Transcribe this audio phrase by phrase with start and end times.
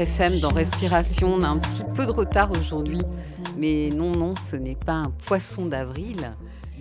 [0.00, 1.34] FM dans Respiration.
[1.34, 3.02] On a un petit peu de retard aujourd'hui,
[3.58, 6.34] mais non, non, ce n'est pas un poisson d'avril.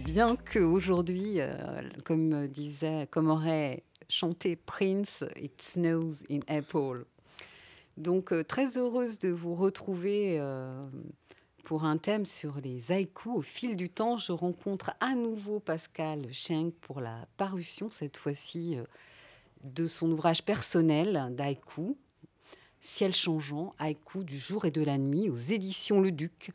[0.06, 7.04] Bien que aujourd'hui, euh, comme disait, comme aurait chanté Prince, It snows in April.
[7.98, 10.88] Donc euh, très heureuse de vous retrouver euh,
[11.66, 13.34] pour un thème sur les haïkus.
[13.36, 18.78] Au fil du temps, je rencontre à nouveau Pascal Schenk pour la parution cette fois-ci.
[19.66, 21.98] de son ouvrage personnel d'haïku,
[22.82, 26.52] Ciel changeant, haïku du jour et de la nuit, aux éditions Le Duc.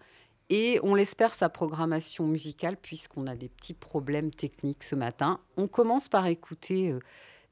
[0.51, 5.41] Et on l'espère sa programmation musicale, puisqu'on a des petits problèmes techniques ce matin.
[5.57, 7.01] On commence par écouter euh,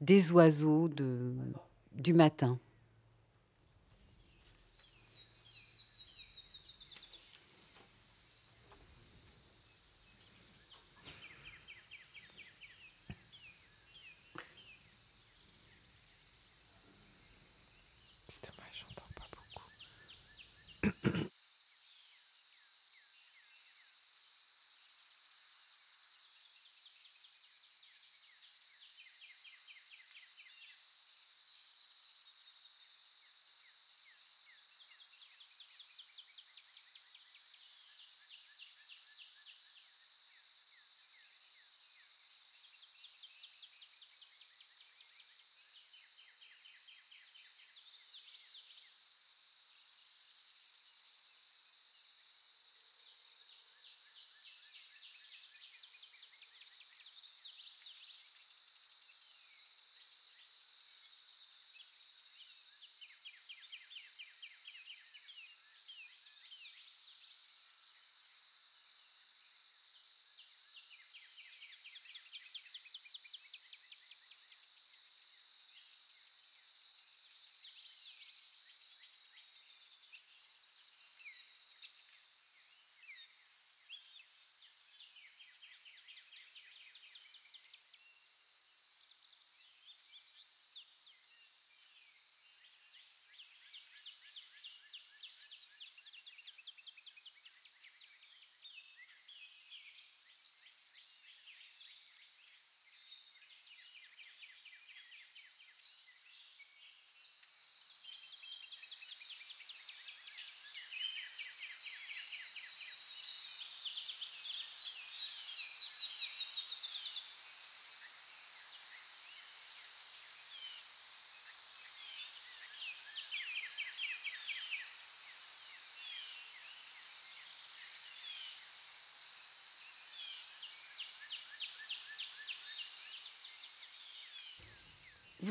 [0.01, 1.33] des oiseaux de,
[1.95, 2.59] du matin.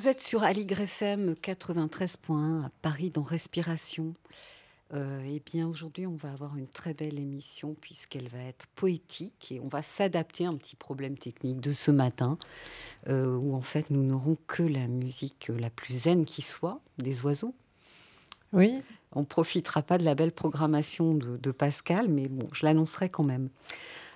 [0.03, 4.15] Vous êtes sur Aligre FM 93.1 à Paris dans Respiration.
[4.93, 9.53] Euh, eh bien, aujourd'hui, on va avoir une très belle émission puisqu'elle va être poétique
[9.53, 12.37] et on va s'adapter à un petit problème technique de ce matin
[13.07, 17.23] euh, où en fait nous n'aurons que la musique la plus zen qui soit, des
[17.23, 17.55] oiseaux.
[18.53, 23.09] Oui, On profitera pas de la belle programmation de, de Pascal, mais bon, je l'annoncerai
[23.09, 23.51] quand même.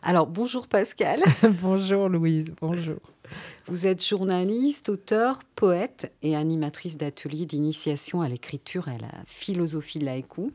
[0.02, 1.20] Alors, bonjour Pascal.
[1.62, 2.99] bonjour Louise, bonjour.
[3.67, 9.99] Vous êtes journaliste, auteur, poète et animatrice d'ateliers d'initiation à l'écriture et à la philosophie
[9.99, 10.52] de l'haïku.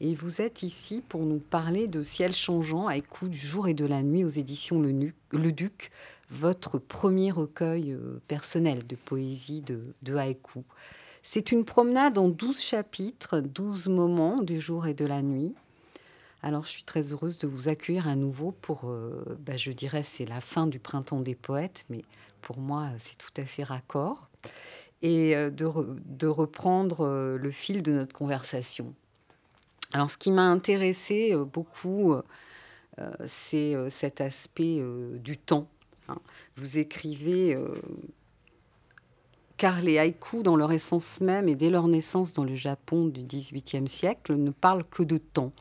[0.00, 3.84] Et vous êtes ici pour nous parler de Ciel changeant, haïku du jour et de
[3.84, 5.90] la nuit aux éditions Le, Duc,
[6.30, 10.62] votre premier recueil euh, personnel de poésie de, de haïku.
[11.22, 15.54] C'est une promenade en 12 chapitres, 12 moments du jour et de la nuit.
[16.42, 20.04] Alors, je suis très heureuse de vous accueillir à nouveau pour, euh, bah, je dirais,
[20.04, 22.04] c'est la fin du printemps des poètes, mais
[22.42, 24.28] pour moi, c'est tout à fait raccord.
[25.02, 28.94] Et euh, de, re- de reprendre euh, le fil de notre conversation.
[29.92, 32.14] Alors, ce qui m'a intéressé beaucoup,
[33.26, 34.82] c'est cet aspect
[35.14, 35.66] du temps.
[36.08, 36.18] Hein.
[36.56, 37.56] Vous écrivez
[39.56, 43.24] car les haïkus, dans leur essence même et dès leur naissance dans le Japon du
[43.24, 45.52] XVIIIe siècle, ne parlent que de temps.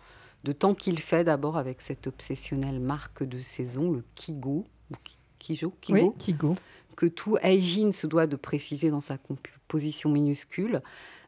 [0.48, 4.96] De temps qu'il fait d'abord avec cette obsessionnelle marque de saison, le kigo, ou
[5.40, 6.56] kijo, kigo, kigo,
[6.96, 10.82] que tout Aijin se doit de préciser dans sa composition minuscule,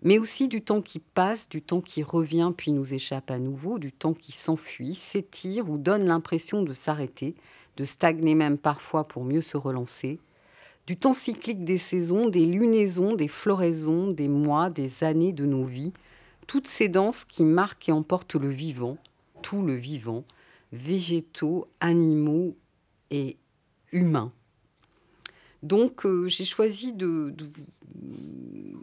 [0.04, 3.78] mais aussi du temps qui passe, du temps qui revient puis nous échappe à nouveau,
[3.78, 7.36] du temps qui s'enfuit, s'étire ou donne l'impression de s'arrêter,
[7.76, 10.22] de stagner même parfois pour mieux se relancer,
[10.88, 15.66] du temps cyclique des saisons, des lunaisons, des floraisons, des mois, des années de nos
[15.66, 15.92] vies,
[16.48, 18.98] toutes ces danses qui marquent et emportent le vivant,
[19.42, 20.26] tout le vivant,
[20.72, 22.56] végétaux, animaux
[23.12, 23.38] et
[23.92, 24.32] humains.
[25.64, 27.34] Donc euh, j'ai choisi de,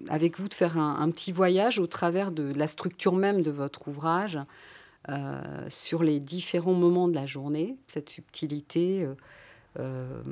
[0.09, 3.89] avec vous de faire un, petit voyage au travers de la structure même de votre
[3.89, 4.39] ouvrage
[5.09, 9.09] euh, sur les différents moments de la journée, cette subtilité.
[9.79, 10.23] Euh,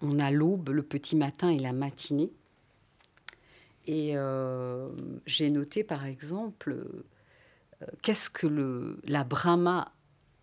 [0.00, 2.30] on a l'aube, le petit matin et la matinée.
[3.86, 4.14] Et
[5.26, 6.76] j'ai noté par exemple,
[8.02, 9.92] qu'est-ce que le, la Brahma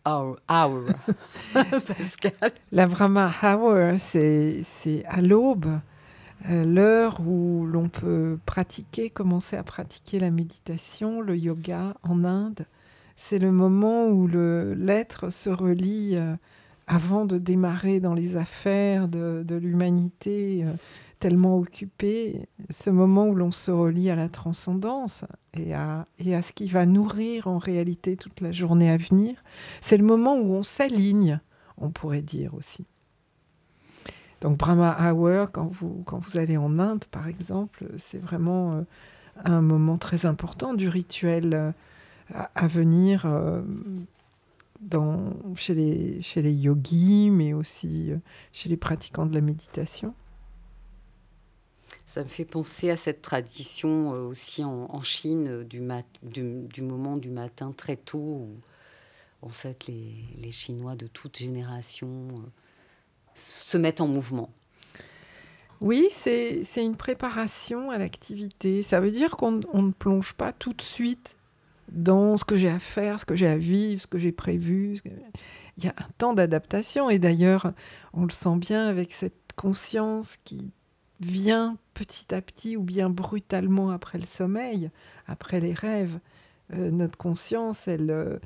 [0.05, 0.37] Hour,
[1.53, 2.51] Pascal?
[2.71, 4.63] La Brahma Hour, c'est
[5.07, 5.79] à l'aube,
[6.49, 12.65] euh, l'heure où l'on peut pratiquer, commencer à pratiquer la méditation, le yoga en Inde.
[13.15, 16.17] C'est le moment où l'être se relie
[16.89, 20.73] avant de démarrer dans les affaires de, l'humanité euh,
[21.19, 26.41] tellement occupée, ce moment où l'on se relie à la transcendance et à, et à
[26.41, 29.43] ce qui va nourrir en réalité toute la journée à venir,
[29.81, 31.39] c'est le moment où on s'aligne,
[31.77, 32.85] on pourrait dire aussi.
[34.41, 38.81] Donc Brahma Hour, quand vous, quand vous allez en Inde par exemple, c'est vraiment euh,
[39.43, 41.71] un moment très important du rituel euh,
[42.55, 43.25] à, venir
[44.81, 48.17] dans, chez, les, chez les yogis, mais aussi euh,
[48.53, 50.13] chez les pratiquants de la méditation.
[52.09, 57.29] Ça me fait penser à cette tradition euh, aussi en, Chine euh, du, moment du
[57.29, 58.49] matin très tôt où
[59.43, 62.27] en fait les, les Chinois de toute génération
[63.35, 64.49] se mettent en mouvement.
[65.81, 68.81] Oui, c'est une préparation à l'activité.
[68.81, 71.37] Ça veut dire qu'on ne plonge pas tout de suite
[71.91, 74.99] dans ce que j'ai à faire, ce que j'ai à vivre, ce que j'ai prévu.
[75.77, 77.71] Il y a un temps d'adaptation et d'ailleurs,
[78.13, 80.71] on le sent bien avec cette conscience qui
[81.19, 84.89] vient petit à petit ou bien brutalement après le sommeil,
[85.27, 86.19] après les rêves.
[86.73, 88.37] Euh, notre conscience, elle, euh,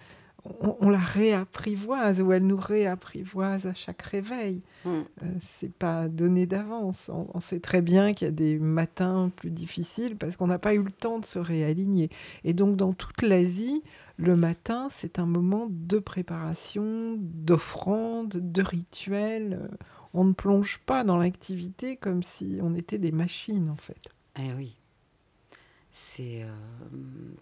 [0.79, 4.63] on, la réapprivoise ou elle nous réapprivoise à chaque réveil.
[4.83, 5.03] Ce hmm.
[5.21, 7.11] Euh, c'est pas donné d'avance.
[7.11, 10.73] On, sait très bien qu'il y a des matins plus difficiles parce qu'on n'a pas
[10.73, 12.09] eu le temps de se réaligner.
[12.43, 13.83] Et donc dans toute l'Asie,
[14.17, 19.69] le matin, c'est un moment de préparation, d'offrande, de rituel.
[20.13, 24.09] On ne plonge pas dans l'activité comme si on était des machines en fait.
[24.39, 24.75] Eh oui
[25.93, 26.47] c'est euh,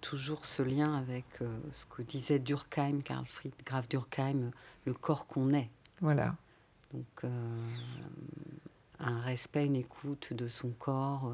[0.01, 4.51] toujours ce lien avec euh, ce que disait Durkheim, Karl Fried Graf Durkheim,
[4.85, 5.69] le corps qu'on est.
[6.01, 6.35] Voilà.
[6.93, 7.29] Donc, euh,
[8.99, 11.31] un respect, une écoute de son corps,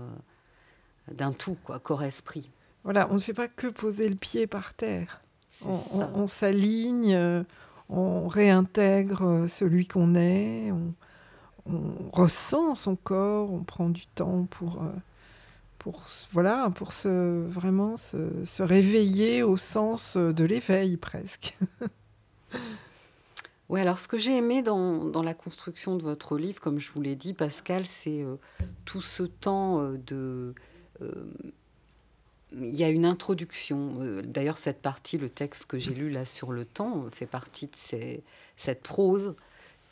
[1.11, 2.51] d'un tout, quoi, corps-esprit.
[2.83, 5.21] Voilà, on ne fait pas que poser le pied par terre.
[5.65, 7.43] On, s'aligne,
[7.89, 10.93] on réintègre celui qu'on est, on,
[11.71, 14.81] on, ressent son corps, on prend du temps pour
[15.77, 18.17] pour, voilà, pour se, vraiment se,
[18.61, 21.57] réveiller au sens de l'éveil presque.
[23.69, 26.89] Oui, alors ce que j'ai aimé dans, dans, la construction de votre livre, comme je
[26.89, 28.37] vous l'ai dit, Pascal, c'est euh,
[28.85, 30.55] tout ce temps euh, de...
[31.01, 31.25] Euh,
[32.53, 34.21] il y a une introduction.
[34.23, 37.75] D'ailleurs, cette partie, le texte que j'ai lu là sur le temps, fait partie de
[37.75, 38.23] ces,
[38.55, 39.35] cette prose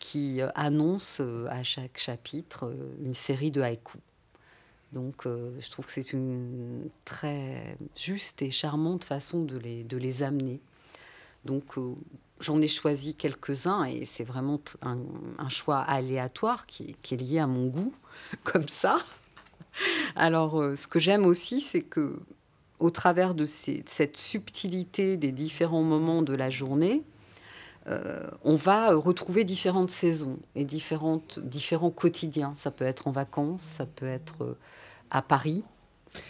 [0.05, 1.19] qui annonce
[1.49, 2.71] à chaque chapitre
[3.03, 4.01] une série de haïkus.
[4.93, 9.97] Donc euh, je trouve que c'est une très juste et charmante façon de les, de
[9.97, 10.61] les amener.
[11.43, 11.95] Donc euh,
[12.39, 17.67] j'en ai choisi quelques-uns et c'est vraiment un, choix aléatoire qui, est lié à mon
[17.67, 17.93] goût,
[18.43, 18.97] comme ça.
[20.15, 22.19] Alors euh, ce que j'aime aussi, c'est que
[22.77, 27.03] au travers de cette subtilité des différents moments de la journée,
[27.87, 31.21] on va retrouver différentes saisons et différents
[31.95, 32.53] quotidiens.
[32.55, 34.57] Ça peut être en vacances, ça peut être
[35.11, 35.63] à Paris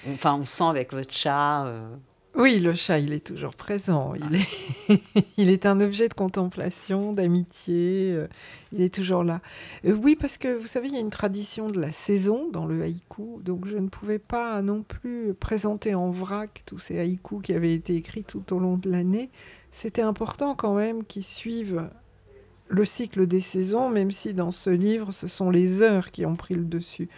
[0.10, 1.66] Enfin, on sent avec votre chat.
[1.66, 1.96] Euh,
[2.38, 4.14] Oui, le chat, il est toujours présent.
[4.16, 5.02] Il est,
[5.38, 8.12] il est un objet de contemplation, d'amitié.
[8.14, 8.28] euh,
[8.74, 9.40] il est toujours là.
[9.86, 12.66] Euh, oui, parce que vous savez, il y a une tradition de la saison dans
[12.66, 13.40] le haïku.
[13.42, 17.74] Donc, je ne pouvais pas non plus présenter en vrac tous ces haïkus qui avaient
[17.74, 19.30] été écrits tout au long de l'année.
[19.72, 21.90] C'était important quand même qu'ils suivent
[22.68, 26.36] le cycle des saisons, même si dans ce livre, ce sont les heures qui ont
[26.36, 27.10] pris le dessus.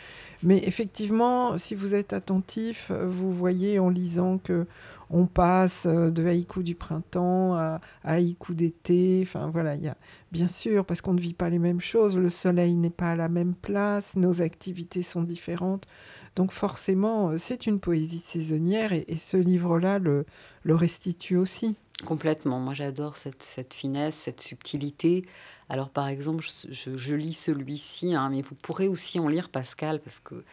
[0.44, 4.66] Mais effectivement, si vous êtes attentif, vous voyez en lisant que
[5.10, 9.22] on passe euh, de haïku du printemps à, haïku d'été.
[9.24, 9.98] Enfin voilà, il y a
[10.32, 12.18] bien sûr parce qu'on ne vit pas les mêmes choses.
[12.18, 15.88] Le soleil n'est pas à la même place, nos activités sont différentes.
[16.36, 20.26] Donc forcément, euh, c'est une poésie saisonnière et, ce livre-là le
[20.66, 21.78] restitue aussi.
[22.06, 22.60] Complètement.
[22.60, 25.26] Moi, j'adore cette, cette finesse, cette subtilité.
[25.68, 30.00] Alors, par exemple, je, je- lis celui-ci, hein, mais vous pourrez aussi en lire Pascal,
[30.00, 30.44] parce que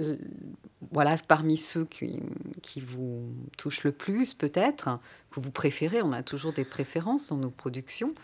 [0.00, 0.16] euh,
[0.92, 2.20] voilà, parmi ceux qui,
[2.62, 4.98] qui vous touchent le plus, peut-être,
[5.30, 6.02] que vous préférez.
[6.02, 8.14] On a toujours des préférences dans nos productions.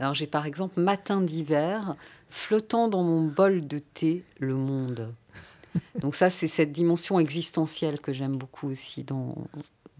[0.00, 1.94] Alors, j'ai par exemple Matin d'hiver,
[2.28, 5.14] flottant dans mon bol de thé, le monde.
[6.00, 9.34] Donc, ça, c'est cette dimension existentielle que j'aime beaucoup aussi dans,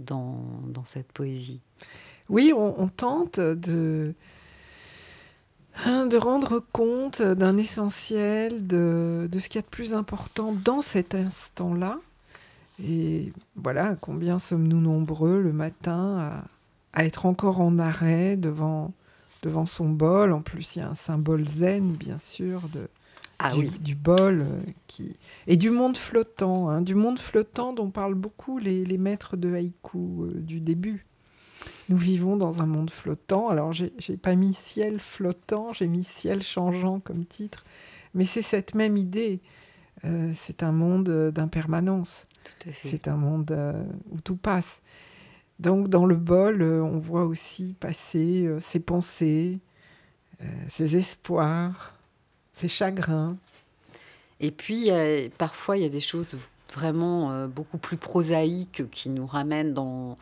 [0.02, 1.60] dans, cette poésie.
[2.28, 4.14] Oui, on, on tente de,
[5.84, 10.52] hein, de rendre compte d'un essentiel, de, de ce qu'il y a de plus important
[10.64, 11.98] dans cet instant-là.
[12.82, 16.44] Et voilà, combien sommes-nous nombreux le matin à,
[16.92, 18.92] à être encore en arrêt devant,
[19.42, 20.32] devant son bol.
[20.32, 22.88] En plus, il y a un symbole zen, bien sûr, de,
[23.42, 27.72] Ah du, oui, du bol euh, qui et du monde flottant, hein, du monde flottant
[27.72, 31.06] dont parlent beaucoup les, les maîtres de haïku euh, du début.
[31.88, 33.48] Nous vivons dans un monde flottant.
[33.48, 37.64] Alors j'ai pas mis ciel flottant, j'ai mis ciel changeant comme titre,
[38.14, 39.40] mais c'est cette même idée.
[40.04, 42.26] Euh, c'est un monde d'impermanence.
[42.72, 44.80] C'est un monde euh, où tout passe.
[45.58, 49.60] Donc dans le bol, euh, on voit aussi passer ses pensées,
[50.68, 51.94] ses espoirs,
[52.52, 53.36] ses chagrins.
[54.40, 56.36] Et puis, euh, parfois, il y a des choses
[56.74, 60.16] vraiment euh, beaucoup plus prosaïques qui nous ramènent dans,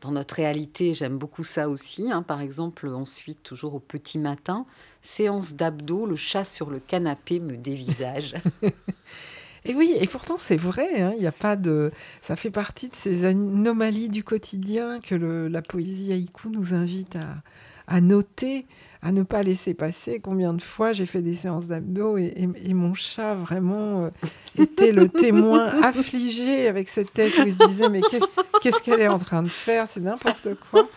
[0.00, 0.94] dans notre réalité.
[0.94, 2.10] J'aime beaucoup ça aussi.
[2.10, 2.22] hein.
[2.22, 4.64] Par exemple, ensuite, toujours au petit matin,
[5.02, 8.34] séance d'abdos, le chat sur le canapé me dévisage.
[9.68, 11.90] Et oui, et pourtant c'est vrai, hein, il y a pas de,
[12.22, 17.16] ça fait partie de ces anomalies du quotidien que le- la poésie haïku nous invite
[17.16, 17.42] à,
[17.88, 18.64] à noter,
[19.02, 20.20] à ne pas laisser passer.
[20.20, 24.10] Combien de fois j'ai fait des séances d'abdos et, et- et mon chat vraiment euh,
[24.58, 28.20] était le témoin affligé avec cette tête où il se disait mais qu'est-
[28.62, 29.86] qu'est-ce qu'elle est en train de faire?
[29.86, 30.88] C'est n'importe quoi.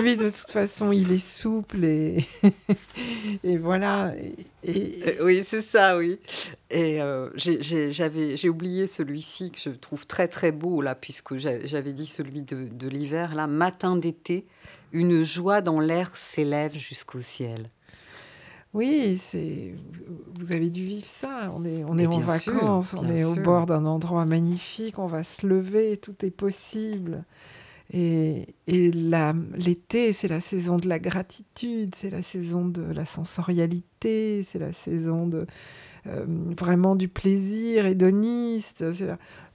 [0.00, 2.26] Lui de toute façon il est souple et,
[3.44, 4.12] et voilà.
[4.16, 4.34] Et,
[4.68, 6.18] Euh, oui, c'est ça, oui.
[6.70, 11.92] Et euh, j'ai- oublié celui-ci que je trouve très très beau, là, puisque j'a- j'avais
[11.92, 14.44] dit celui de, de l'hiver, là, matin d'été,
[14.92, 17.70] une joie dans l'air s'élève jusqu'au ciel.
[18.74, 19.74] Oui, c'est
[20.34, 21.50] vous- avez dû vivre ça.
[21.54, 25.06] On est, on est en sûr, vacances, on est au bord d'un endroit magnifique, on
[25.06, 27.24] va se lever, tout est possible.
[27.92, 34.42] Et, et l'été, c'est la saison de la gratitude, c'est la saison de la sensorialité,
[34.42, 35.46] c'est la saison de
[36.56, 38.84] vraiment du plaisir hédoniste.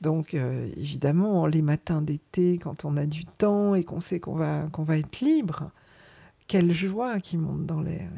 [0.01, 4.35] Donc euh, évidemment, les matins d'été, quand on a du temps et qu'on sait qu'on
[4.35, 5.71] va, qu'on va être libre,
[6.47, 8.09] quelle joie qui monte dans l'air.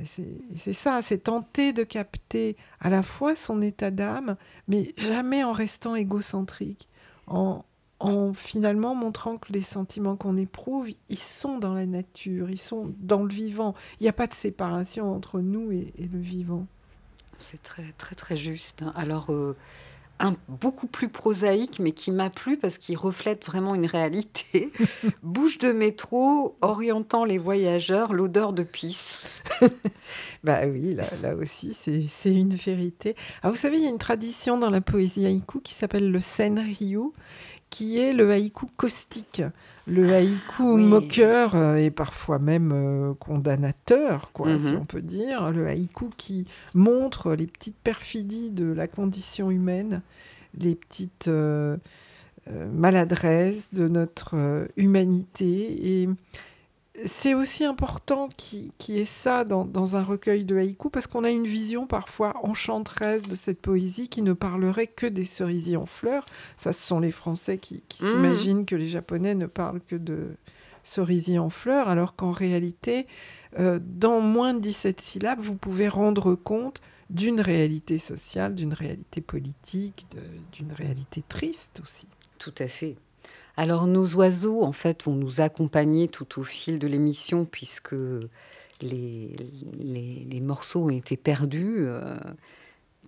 [0.56, 4.36] C'est- ça, c'est tenter de capter à la fois son état d'âme,
[4.68, 6.88] mais jamais en restant égocentrique,
[7.28, 7.64] en,
[8.00, 12.92] en finalement montrant que les sentiments qu'on éprouve, ils sont dans la nature, ils sont
[13.00, 13.76] dans le vivant.
[14.00, 16.66] Il n'y a pas de séparation entre nous et le vivant.
[17.38, 18.84] C'est très très très juste.
[18.96, 19.56] Alors, euh,
[20.20, 24.72] un beaucoup plus prosaïque, mais qui m'a plu parce qu'il reflète vraiment une réalité.
[25.24, 29.18] Bouche de métro, orientant les voyageurs, l'odeur de pisse.
[30.44, 33.16] Bah oui, là, là aussi, c'est une vérité.
[33.46, 37.00] Vous savez, il y a une tradition dans la poésie haïku qui s'appelle le senryu,
[37.74, 39.42] qui est le haïku caustique,
[39.88, 40.84] le haïku oui.
[40.84, 44.78] moqueur euh, et parfois même euh, condamnateur, quoi, si Mhm.
[44.82, 45.50] on peut dire.
[45.52, 50.02] Le haïku qui montre les petites perfidies de la condition humaine,
[50.56, 51.78] les petites euh,
[52.72, 56.02] maladresses de notre humanité.
[56.04, 56.10] Et
[57.06, 61.08] c'est aussi important qu'il qu'il y ait ça dans, dans un recueil de haïku parce
[61.08, 65.76] qu'on a une vision parfois enchanteresse de cette poésie qui ne parlerait que des cerisiers
[65.78, 66.26] en fleurs.
[66.56, 68.10] Ça, ce sont les Français qui, qui Mhm.
[68.12, 70.36] s'imaginent que les Japonais ne parlent que de
[70.84, 73.08] cerisiers en fleurs, alors qu'en réalité,
[73.58, 79.22] euh, dans moins de 17 syllabes, vous pouvez rendre compte d'une réalité sociale, d'une réalité
[79.22, 80.06] politique,
[80.52, 82.08] d'une réalité triste aussi.
[82.38, 82.98] Tout à fait.
[83.56, 87.94] Alors nos oiseaux, en fait, vont nous accompagner tout au fil de l'émission puisque
[88.82, 89.36] les,
[89.80, 91.76] les, les morceaux ont été perdus.
[91.80, 92.16] euh,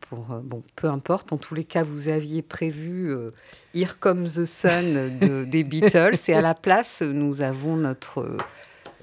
[0.02, 3.32] pour, euh, bon, peu importe, en tous les cas, vous aviez prévu euh,
[3.74, 8.38] Here Comes the Sun de- des Beatles et à la place, nous avons notre,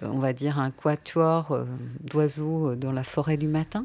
[0.03, 1.67] on va dire, un quatuor
[2.01, 3.85] d'oiseaux dans la forêt du matin.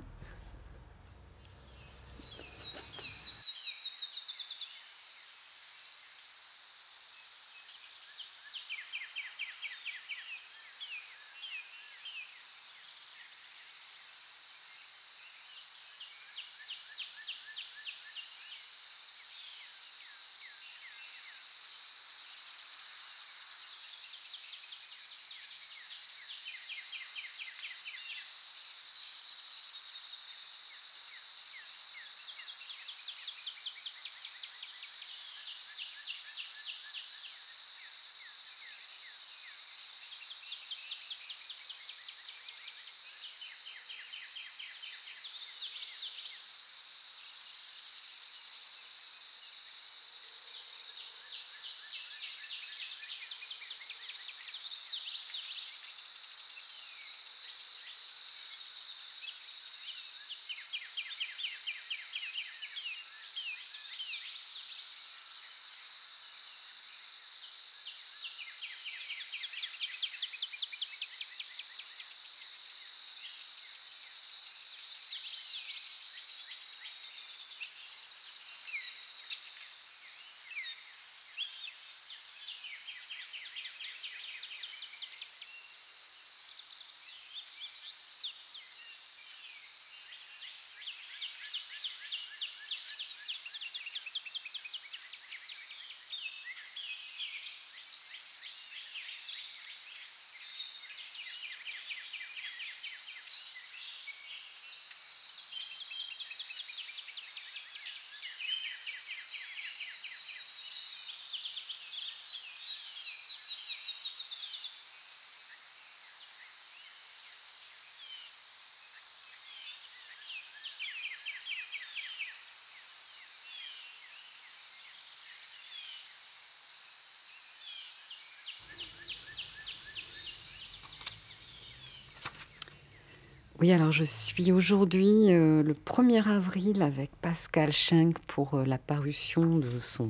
[133.71, 139.58] Alors je suis aujourd'hui euh, le 1er avril avec Pascal Schenk pour euh, la parution
[139.58, 140.10] de son,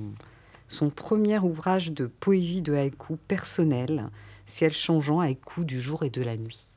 [0.67, 4.09] son premier ouvrage de poésie de haïku personnel,
[4.45, 6.69] Ciel changeant, haïku du jour et de la nuit.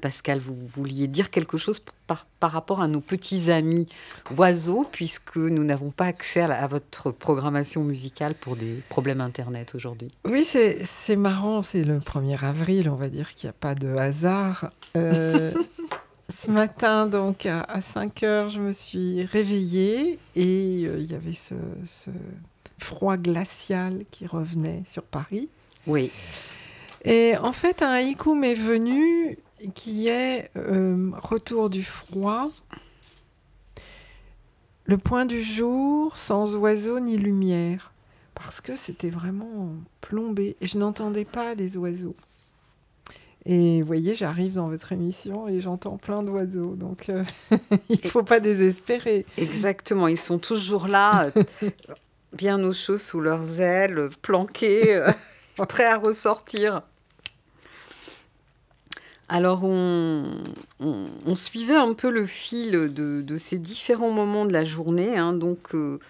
[0.00, 3.86] Pascal, vous vouliez dire quelque chose par, par rapport à nos petits amis
[4.36, 9.20] oiseaux, puisque nous n'avons pas accès à, la- à votre programmation musicale pour des problèmes
[9.20, 10.08] Internet aujourd'hui.
[10.24, 13.74] Oui, c'est c'est marrant, c'est le 1er avril, on va dire qu'il n'y a pas
[13.74, 14.70] de hasard.
[14.96, 15.50] Euh,
[16.32, 21.14] ce matin, donc à, à 5 heures, je me suis réveillée et euh, il y
[21.14, 22.10] avait ce, ce
[22.78, 25.48] froid glacial qui revenait sur Paris.
[25.86, 26.10] Oui,
[27.04, 32.50] Et en fait, un haïku m'est venu qui est euh, Retour du froid.
[34.84, 37.92] Le point du jour sans oiseaux ni lumière.
[38.34, 42.16] Parce que c'était vraiment plombé et je n'entendais pas les oiseaux.
[43.46, 46.74] Et vous voyez, j'arrive dans votre émission et j'entends plein d'oiseaux.
[46.74, 47.24] Donc euh,
[47.88, 49.26] il ne faut pas désespérer.
[49.36, 50.08] exactement.
[50.08, 51.70] Ils sont toujours là, euh,
[52.32, 55.02] bien au chaud sous leurs ailes, planqués,
[55.68, 56.82] prêts à ressortir.
[59.32, 60.24] Alors, on,
[61.36, 65.16] suivait un peu le fil de, ces différents moments de la journée.
[65.16, 65.32] hein.
[65.32, 66.00] donc, euh,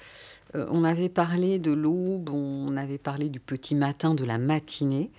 [0.54, 5.11] euh, on avait parlé de l'aube, on avait parlé du petit matin, de la matinée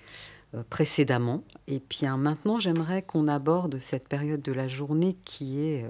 [0.55, 1.43] euh, précédemment.
[1.67, 5.85] Et puis hein, maintenant, j'aimerais qu'on aborde cette période de la journée qui est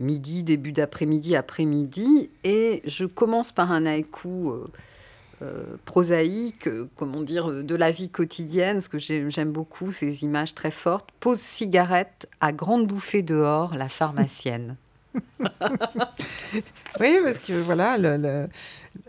[0.00, 2.30] midi, début d'après-midi, après-midi.
[2.42, 4.50] Et je commence par un haïku
[5.84, 10.24] prosaïque, euh, comment dire, euh, de la vie quotidienne, parce que j'ai- j'aime beaucoup ces
[10.24, 11.08] images très fortes.
[11.20, 14.76] Pose cigarette à grande bouffée dehors, la pharmacienne.
[17.00, 18.48] Oui, parce que voilà, le- le-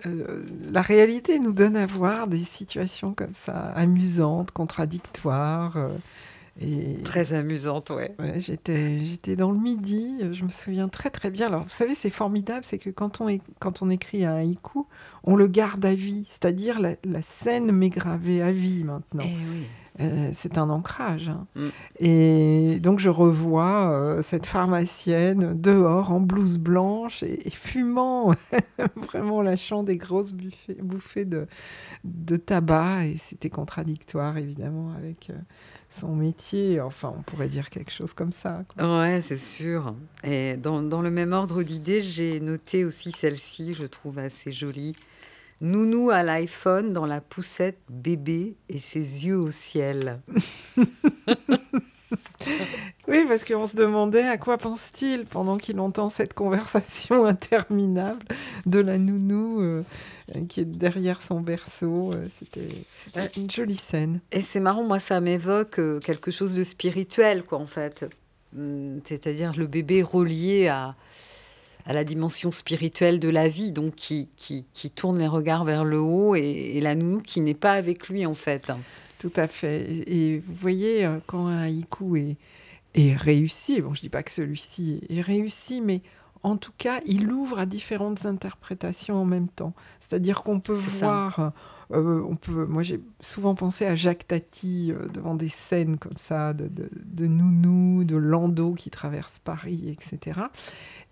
[0.05, 5.75] euh, la réalité nous donne à voir des situations comme ça, amusantes, contradictoires.
[5.77, 5.89] euh,
[6.61, 8.15] et Très amusante, ouais.
[8.19, 11.47] ouais, j'étais, j'étais dans le midi, je me souviens très très bien.
[11.47, 14.85] Alors, vous savez, c'est formidable, c'est que quand on, é- quand on écrit un haïku,
[15.23, 19.23] on le garde à vie, c'est-à-dire la, la scène m'est gravée à vie maintenant.
[19.25, 19.67] Eh oui.
[20.01, 21.29] euh, c'est un ancrage.
[21.29, 21.47] hein.
[21.55, 21.67] Mm.
[21.99, 28.35] Et donc je revois euh, cette pharmacienne dehors en blouse blanche et, et fumant,
[28.95, 31.47] vraiment lâchant des grosses buffées- bouffées de,
[32.03, 33.05] de tabac.
[33.07, 35.33] Et c'était contradictoire évidemment avec euh,
[35.93, 36.81] son métier.
[36.81, 38.63] Enfin, on pourrait dire quelque chose comme ça.
[38.67, 39.01] quoi.
[39.01, 39.95] Ouais, c'est sûr.
[40.23, 44.95] Et dans, dans le même ordre d'idées, j'ai noté aussi celle-ci, je trouve assez jolie.
[45.61, 50.19] Nounou à l'iPhone dans la poussette bébé et ses yeux au ciel.
[53.07, 58.25] Oui, parce qu'on se demandait à quoi pense-t-il pendant qu'il entend cette conversation interminable
[58.65, 59.83] de la nounou euh,
[60.35, 62.11] euh, qui est derrière son berceau.
[62.13, 62.69] Euh, C'était
[63.03, 64.21] c'était une jolie scène.
[64.31, 68.05] Et c'est marrant, moi, ça m'évoque euh, quelque chose de spirituel, quoi, en fait.
[68.57, 70.95] Hum, C'est-à-dire le bébé relié à,
[71.85, 75.83] à la dimension spirituelle de la vie, donc qui, qui, qui tourne les regards vers
[75.83, 76.41] le haut, et,
[76.75, 78.71] et la nounou qui n'est pas avec lui, en fait.
[79.23, 80.03] Tout à fait.
[80.05, 82.35] Et, vous voyez, euh, quand un haïku est,
[82.93, 86.01] est réussi, bon, je dis pas que celui-ci est réussi, mais
[86.43, 89.73] en tout cas, il ouvre à différentes interprétations en même temps.
[90.01, 91.53] C'est-à-dire qu'on peut voir,
[91.91, 96.17] euh, on peut, moi j'ai souvent pensé à Jacques Tati euh, devant des scènes comme
[96.17, 100.41] ça, de, de, de Nounou, de Landau qui traverse Paris, etc.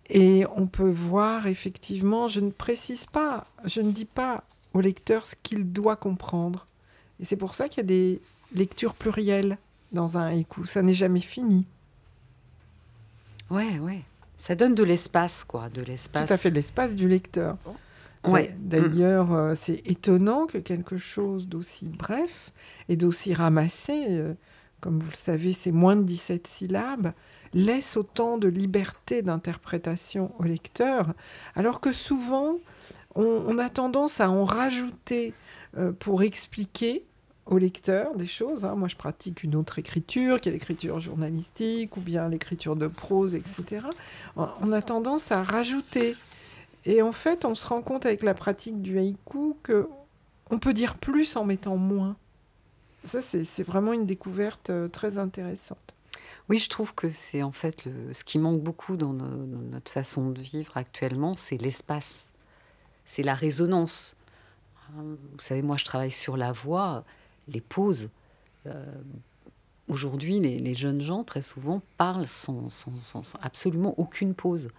[0.10, 4.44] Et on peut voir effectivement, je ne précise pas, je ne dis pas
[4.74, 6.68] au lecteur ce qu'il doit comprendre.
[7.22, 8.22] Et c'est pour ça qu'il y a des
[8.56, 9.58] lectures plurielles
[9.92, 10.66] dans un haïku.
[10.66, 11.66] Ça n'est jamais fini.
[13.50, 14.02] Ouais, ouais.
[14.38, 16.26] Ça donne de l'espace, quoi, de l'espace.
[16.26, 17.58] Tout à fait l'espace du lecteur.
[18.26, 18.56] Ouais.
[18.60, 22.52] D'ailleurs, euh, c'est étonnant que quelque chose d'aussi bref
[22.88, 24.34] et d'aussi ramassé, euh,
[24.80, 27.14] comme vous le savez, c'est moins de 17 syllabes,
[27.54, 31.14] laisse autant de liberté d'interprétation au lecteur,
[31.56, 32.56] alors que souvent,
[33.16, 35.34] on, on a tendance à en rajouter
[35.78, 37.04] euh, pour expliquer
[37.52, 38.64] au lecteur des choses.
[38.66, 38.76] hein.
[38.76, 43.36] Moi, je pratique une autre écriture, qui est l'écriture journalistique, ou bien l'écriture de prose,
[43.36, 43.86] etc.
[44.38, 46.16] On- a tendance à rajouter.
[46.86, 49.88] Et en fait, on se rend compte avec la pratique du haïku que
[50.50, 52.16] on peut dire plus en mettant moins.
[53.04, 55.78] Ça, c'est vraiment une découverte euh, très intéressante.
[56.50, 57.84] Oui, je trouve que c'est en fait
[58.14, 62.28] ce qui manque beaucoup dans notre façon de vivre actuellement, c'est l'espace,
[63.06, 64.16] c'est la résonance.
[64.90, 67.04] Hein, Vous savez, moi, je travaille sur la voix,
[67.48, 68.10] les pauses.
[68.68, 68.86] Euh,
[69.88, 74.70] Aujourd'hui, les, les jeunes gens, très souvent, parlent sans, sans- sans- sans absolument aucune pause.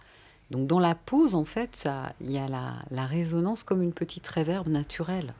[0.49, 3.93] Donc, dans la pause, en fait, ça- il y a la, la résonance comme une
[3.93, 5.35] petite réverbe naturelle.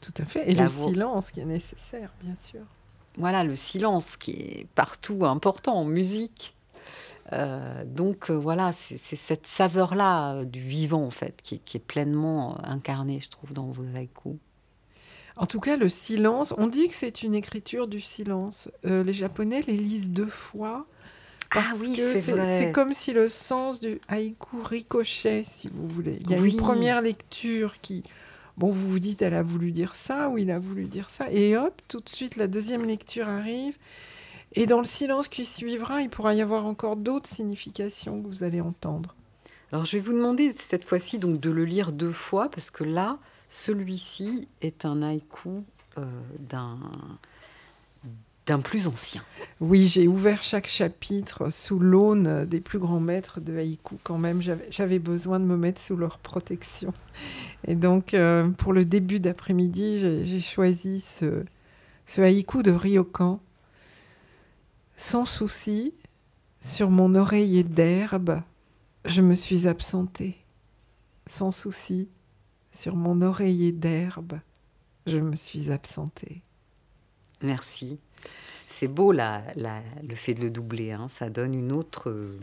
[0.00, 0.50] Tout à fait.
[0.50, 0.88] Et La le voix.
[0.88, 2.62] silence qui est nécessaire, bien sûr.
[3.18, 6.54] Voilà, le silence qui est partout important en musique.
[7.32, 11.80] Euh, donc euh, voilà, c'est cette saveur-là euh, du vivant en fait qui, qui est
[11.80, 14.36] pleinement incarnée, je trouve, dans vos haïkus.
[15.36, 18.68] En tout cas, le silence, on dit que c'est une écriture du silence.
[18.84, 20.86] Euh, les Japonais les lisent deux fois.
[21.52, 26.18] Parce Ah oui, que c'est comme si le sens du haïku ricochait, si vous voulez.
[26.22, 26.52] Il y a Oui.
[26.52, 28.02] une première lecture qui,
[28.56, 31.30] bon, vous vous dites, elle a voulu dire ça ou il a voulu dire ça,
[31.30, 33.74] et hop, tout de suite, la deuxième lecture arrive.
[34.54, 38.44] Et dans le silence qui suivra, il pourra y avoir encore d'autres significations que vous
[38.44, 39.14] allez entendre.
[39.72, 42.84] Alors je vais vous demander cette fois-ci donc de le lire deux fois parce que
[42.84, 43.18] là,
[43.52, 45.62] celui-ci est un haïku
[45.98, 46.06] euh,
[48.46, 49.22] d'un plus ancien.
[49.60, 54.40] Oui, j'ai ouvert chaque chapitre sous l'aune des plus grands maîtres de haïku quand même.
[54.70, 56.94] J'avais- besoin de me mettre sous leur protection.
[57.66, 61.44] Et donc, euh, pour le début d'après-midi, j'ai j'ai choisi ce,
[62.06, 63.38] ce haïku de Ryokan.
[64.96, 65.92] Sans souci,
[66.62, 68.40] sur mon oreiller d'herbe,
[69.04, 70.36] je me suis absentée.
[71.26, 72.08] Sans souci,
[72.72, 74.34] sur mon oreiller d'herbe,
[75.06, 76.42] je me suis absentée.
[77.42, 77.98] Merci.
[78.68, 82.08] C'est beau la, la- le fait de le doubler, hein, ça donne une autre.
[82.10, 82.38] euh,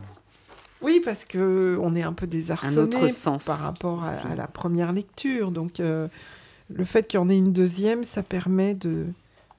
[0.82, 4.92] Oui, parce que on est un peu désarçonné autre sens par rapport à la première
[4.92, 5.52] lecture.
[5.52, 6.08] Donc, euh,
[6.70, 9.08] le fait qu'il y en ait une deuxième, ça permet de,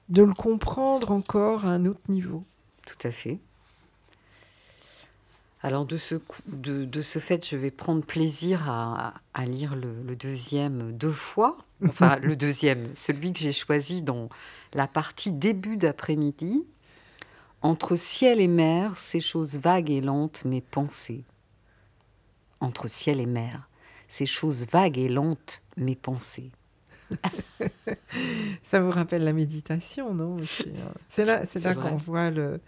[0.09, 2.43] de le comprendre encore à un autre niveau.
[2.85, 3.39] Tout à fait.
[5.63, 6.15] Alors de ce,
[6.47, 11.11] de, de ce fait, je vais prendre plaisir à, à lire le, le deuxième deux
[11.11, 11.57] fois.
[11.85, 14.29] Enfin, le deuxième, celui que j'ai choisi dans
[14.73, 16.65] la partie début d'après-midi.
[17.61, 21.23] Entre ciel et mer, ces choses vagues et lentes, mes pensées.
[22.59, 23.69] Entre ciel et mer,
[24.07, 26.49] ces choses vagues et lentes, mes pensées.
[28.63, 30.91] Ça vous rappelle la méditation, non hein?
[31.09, 32.59] C'est là, là qu'on voit le,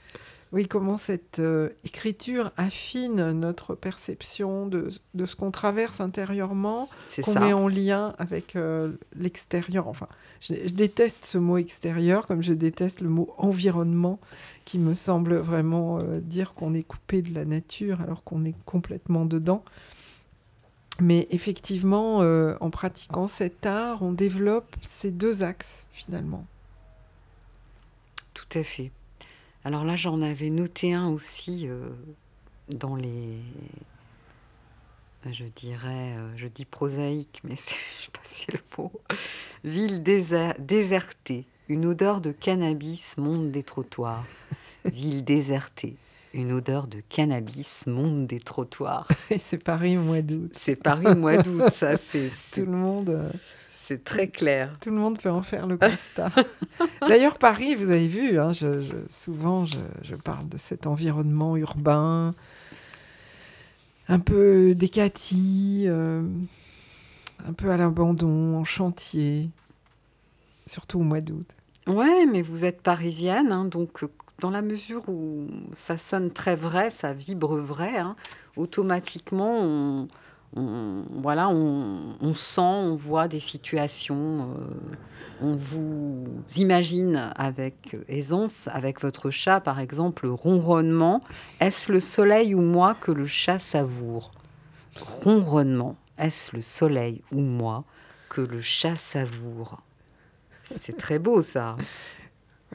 [0.53, 6.87] Oui, comment cette euh, écriture affine notre perception de, de ce qu'on traverse intérieurement,
[7.23, 9.87] qu'on met en lien avec euh, l'extérieur.
[9.87, 10.07] Enfin,
[10.41, 14.19] je, je déteste ce mot extérieur, comme je déteste le mot environnement,
[14.63, 18.55] qui me semble vraiment euh, dire qu'on est coupé de la nature alors qu'on est
[18.65, 19.63] complètement dedans.
[20.99, 26.45] Mais effectivement, en pratiquant cet art, on développe ces deux axes finalement.
[28.35, 28.91] Tout à fait.
[29.65, 31.89] Alors là, j'en avais noté un aussi euh,
[32.69, 33.39] dans les.
[35.30, 38.91] Je dirais, euh, je dis prosaïque, mais je sais pas si c'est le mot.
[39.63, 44.26] Ville déser- désertée, une odeur de cannabis monte des trottoirs.
[44.84, 45.95] Ville désertée,
[46.34, 49.08] une odeur de cannabis monte des trottoirs.
[49.30, 50.52] Et c'est Paris au mois d'août.
[50.60, 53.32] C'est Paris au mois d'août, ça, c'est Tout le monde.
[53.86, 54.74] C'est très clair.
[54.80, 56.32] Tout le monde peut en faire le constat.
[57.08, 61.58] D'ailleurs, Paris, vous avez vu, hein, je- je- souvent je, je parle de cet environnement
[61.58, 62.34] urbain,
[64.08, 66.24] un peu décati, euh,
[67.48, 69.50] un peu à l'abandon, en chantier,
[70.67, 71.48] surtout au mois d'août.
[71.88, 74.08] Ouais, mais vous êtes parisienne, hein, donc euh,
[74.39, 78.15] dans la mesure où ça sonne très vrai, ça vibre vrai, hein,
[78.56, 80.08] automatiquement, on,
[80.55, 84.73] on- voilà, on, on sent, on voit des situations, euh,
[85.41, 91.21] on vous imagine avec aisance, avec votre chat, par exemple, ronronnement.
[91.59, 94.31] Est-ce le soleil ou moi que le chat savoure?
[95.23, 95.95] Ronronnement.
[96.17, 97.83] Est-ce le soleil ou moi
[98.29, 99.81] que le chat savoure?
[100.79, 101.75] C'est très beau ça.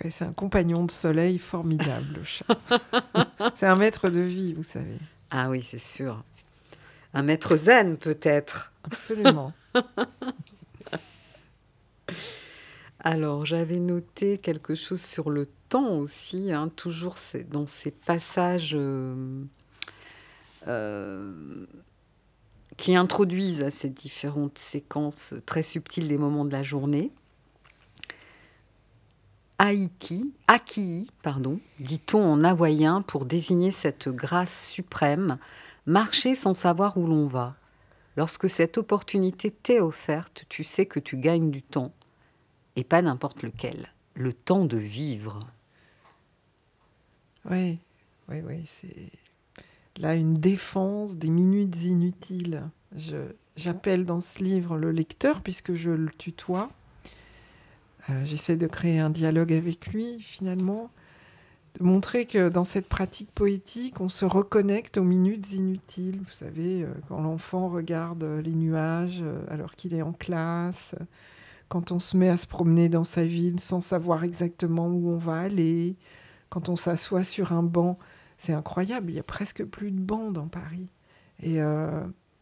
[0.03, 2.45] Ouais, c'est un compagnon de soleil formidable, le chat.
[3.55, 4.99] c'est un maître de vie, vous savez.
[5.31, 6.23] Ah oui, c'est sûr.
[7.19, 8.73] Un maître zen peut-être.
[8.85, 9.53] Absolument.
[13.01, 17.17] Alors, j'avais noté quelque chose sur le temps aussi, hein, toujours
[17.51, 19.43] dans ces passages euh,
[20.69, 21.67] euh,
[22.77, 27.11] qui introduisent ces différentes séquences très subtiles des moments de la journée.
[29.59, 35.39] Aiki, Akii, pardon, dit-on en hawaïen pour désigner cette grâce suprême,
[35.89, 37.57] marcher sans savoir où l'on va.
[38.17, 41.93] Lorsque cette opportunité t'est offerte, tu sais que tu gagnes du temps
[42.77, 43.93] et pas n'importe lequel.
[44.15, 45.39] Le temps de vivre.
[47.51, 47.79] Oui,
[48.29, 49.11] oui, oui, c'est
[50.01, 52.65] là une défense des minutes inutiles.
[53.57, 56.71] J'appelle dans ce livre le lecteur puisque je le tutoie.
[58.11, 60.91] Euh, J'essaie de créer un dialogue avec lui finalement,
[61.81, 66.21] montrer que dans cette pratique poétique, on se reconnecte aux minutes inutiles.
[66.21, 70.95] Vous savez, euh, quand l'enfant regarde euh, les nuages euh, alors qu'il est en classe,
[71.69, 75.19] quand on se met à se promener dans sa ville sans savoir exactement où on
[75.19, 75.97] va aller,
[76.49, 77.99] quand on s'assoit sur un banc,
[78.39, 80.89] c'est incroyable, il y a presque plus de bancs dans Paris.
[81.43, 81.61] Et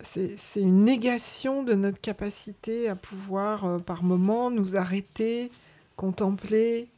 [0.01, 5.51] c'est une négation de notre capacité à pouvoir, par moments, nous arrêter,
[5.97, 6.89] contempler,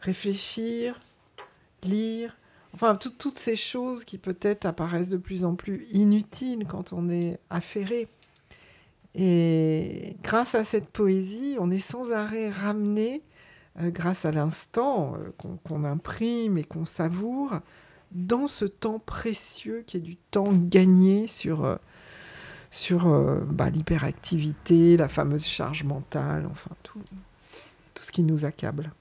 [0.00, 0.98] réfléchir,
[1.84, 2.36] lire.
[2.74, 7.08] Enfin, tout- toutes ces choses qui peut-être apparaissent de plus en plus inutiles quand on
[7.10, 8.08] est affairé.
[9.14, 13.22] Et grâce à cette poésie, on est sans arrêt ramené
[13.80, 15.30] euh, grâce à l'instant euh,
[15.64, 17.58] qu'on imprime et qu'on savoure,
[18.12, 21.78] dans ce temps précieux qui est du temps gagné sur,
[22.70, 27.02] sur euh, bah, l'hyperactivité, la fameuse charge mentale, enfin tout,
[27.94, 28.92] tout ce qui nous accable.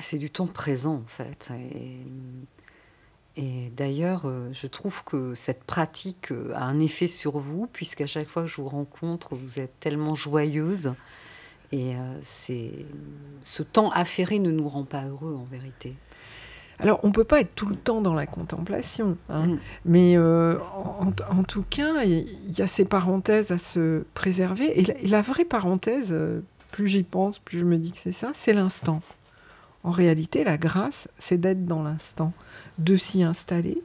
[0.00, 1.50] C'est du temps présent en fait.
[3.36, 7.66] Et, et d'ailleurs, euh, je trouve que cette pratique euh, a un effet sur vous,
[7.66, 10.94] puisqu'à chaque fois que je vous rencontre, vous êtes tellement joyeuse.
[11.70, 12.72] Et euh, c'est
[13.42, 15.94] ce temps affairé ne nous rend pas heureux en vérité.
[16.80, 19.58] Alors, on ne peut pas être tout le temps dans la contemplation, hein, Mm.
[19.84, 24.80] mais euh, en, en tout cas, il y a ces parenthèses à se préserver.
[24.80, 26.16] Et la, et la vraie parenthèse,
[26.70, 29.02] plus j'y pense, plus je me dis que c'est ça, c'est l'instant.
[29.84, 32.32] En réalité, la grâce, c'est d'être dans l'instant,
[32.78, 33.82] de s'y installer,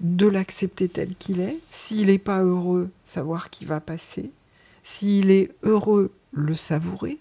[0.00, 1.58] de l'accepter tel qu'il est.
[1.70, 4.30] S'il n'est pas heureux, savoir qu'il va passer.
[4.82, 7.18] S'il est heureux, le savourer.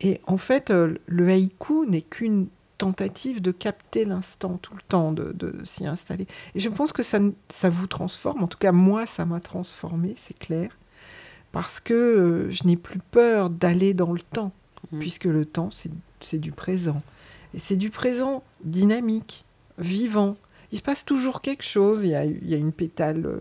[0.00, 2.48] Et en fait, euh, le haïku n'est qu'une
[2.78, 6.26] tentative de capter l'instant tout le temps, de, de s'y installer.
[6.54, 8.42] Et je pense que ça, ça vous transforme.
[8.42, 10.76] En tout cas, moi, ça m'a transformé, c'est clair.
[11.52, 14.52] Parce que euh, je n'ai plus peur d'aller dans le temps,
[14.92, 14.98] Mm.
[14.98, 15.70] puisque le temps,
[16.20, 17.02] c'est du présent.
[17.58, 19.44] C'est du présent dynamique,
[19.78, 20.36] vivant.
[20.72, 22.04] Il se passe toujours quelque chose.
[22.04, 23.38] Il y a, une pétale, euh,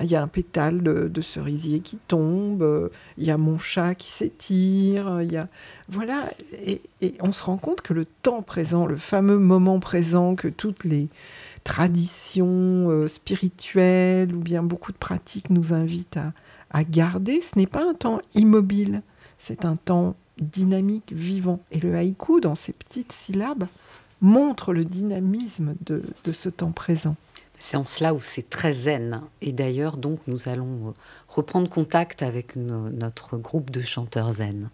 [0.00, 2.62] il y a un pétale de, cerisier qui tombe.
[2.62, 5.22] euh, il y a mon chat qui s'étire.
[5.22, 5.48] Il y a
[5.88, 6.28] voilà.
[6.64, 6.82] Et,
[7.20, 11.08] on se rend compte que le temps présent, le fameux moment présent que toutes les
[11.64, 16.18] tradition euh, spirituelle ou bien beaucoup de pratiques nous invitent
[16.70, 19.02] à garder, ce n'est pas un temps immobile,
[19.38, 21.60] c'est un temps dynamique, vivant.
[21.70, 23.66] Et le haïku, dans ses petites syllabes,
[24.20, 27.16] montre le dynamisme de, de ce temps présent.
[27.58, 29.20] C'est en cela où c'est très zen.
[29.40, 30.92] Et d'ailleurs, donc, nous allons euh,
[31.28, 34.68] reprendre contact avec no- notre groupe de chanteurs zen.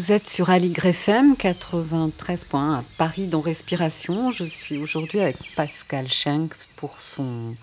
[0.00, 4.30] Vous êtes sur Aligre FM 93.1 à Paris dans Respiration.
[4.30, 7.54] Je suis aujourd'hui avec Pascal Schenk pour son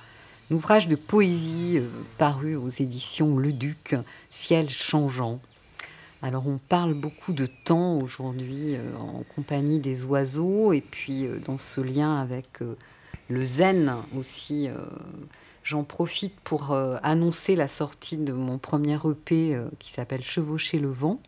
[0.51, 3.95] ouvrage de poésie euh, paru aux éditions Le Duc,
[4.29, 5.39] Ciel changeant.
[6.21, 11.39] Alors on parle beaucoup de temps aujourd'hui euh, en compagnie des oiseaux et puis euh,
[11.43, 12.59] dans ce lien avec
[13.29, 14.69] le zen aussi.
[15.63, 21.19] J'en profite pour annoncer la sortie de mon premier EP qui s'appelle Chevaucher le vent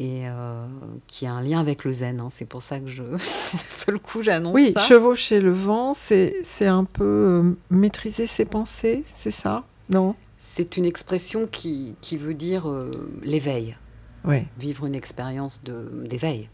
[0.00, 0.66] et euh,
[1.06, 2.20] qui a un lien avec le zen.
[2.20, 2.28] hein.
[2.30, 4.80] C'est pour ça que je, d'un seul coup, j'annonce Oui, ça.
[4.82, 9.64] chevaucher le vent, c'est un peu euh, maîtriser ses pensées, c'est ça?
[9.90, 10.14] Non?
[10.36, 12.90] C'est une expression qui, qui veut dire euh,
[13.24, 13.76] l'éveil,
[14.24, 16.48] Oui, vivre une expérience d'éveil.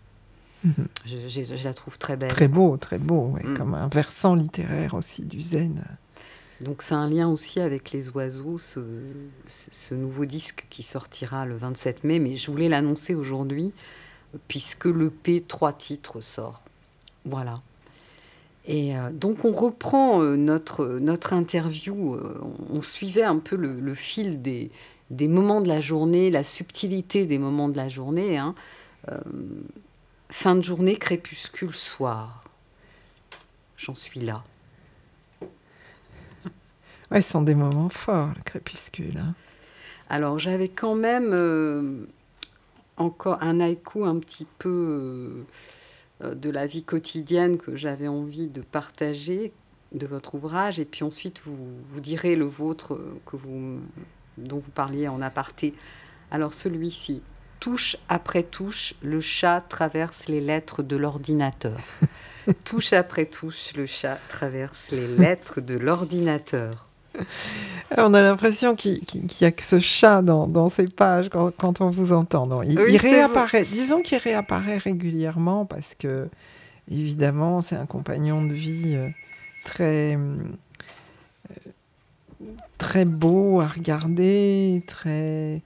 [0.65, 0.87] Mhm.
[1.05, 2.31] Je, je- je la trouve très belle.
[2.31, 3.57] très beau, très beau, ouais, Mm.
[3.59, 5.85] comme un versant littéraire aussi du zen.
[6.65, 8.81] Donc c'est un lien aussi avec les oiseaux, ce,
[9.95, 13.73] nouveau disque qui sortira le 27 mai, mais je voulais l'annoncer aujourd'hui
[14.49, 16.63] puisque le P trois titres sort.
[17.27, 17.61] Voilà.
[18.65, 22.41] Et euh, donc on reprend euh, notre, notre interview, euh,
[22.73, 24.71] on, suivait un peu le, fil des,
[25.11, 28.39] des moments de la journée, la subtilité des moments de la journée.
[28.39, 28.55] hein.
[30.31, 32.43] Fin de journée, crépuscule, soir.
[33.77, 34.43] J'en suis là.
[37.15, 39.19] Ouais, ce sont des moments forts, le crépuscule.
[39.19, 39.35] hein.
[40.11, 42.07] Alors j'avais quand même euh,
[42.97, 45.45] encore un haïku un petit peu
[46.21, 49.53] euh, euh, de la vie quotidienne que j'avais envie de partager
[49.93, 51.57] de votre ouvrage et puis ensuite vous,
[51.89, 53.79] vous direz le vôtre euh, que vous,
[54.37, 55.73] dont vous parliez en aparté.
[56.33, 57.23] Alors celui-ci,
[57.61, 61.79] touche après touche, le chat traverse les lettres de l'ordinateur.
[62.65, 66.84] touche après touche, le chat traverse les lettres de l'ordinateur.
[67.97, 71.81] On a l'impression qu'il n'y a que ce chat dans, dans ces pages quand, quand
[71.81, 72.47] on vous entend.
[72.47, 73.63] Non, il, Oui, il c'est réapparaît.
[73.63, 73.73] vrai.
[73.73, 76.29] Disons qu'il réapparaît régulièrement parce que,
[76.91, 79.09] évidemment, c'est un compagnon de vie euh,
[79.65, 80.37] très, euh,
[82.79, 85.63] très beau à regarder, très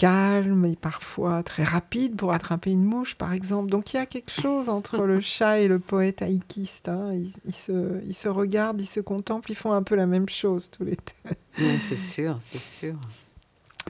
[0.00, 3.68] calme et parfois très rapide pour attraper une mouche, par exemple.
[3.68, 6.88] Donc il y a quelque chose entre le chat et le poète haïkiste.
[6.88, 7.12] hein.
[7.12, 10.28] Ils, ils se, ils se regardent, ils se contemplent, ils font un peu la même
[10.28, 11.34] chose tous les deux.
[11.58, 12.94] Oui, c'est sûr, c'est sûr.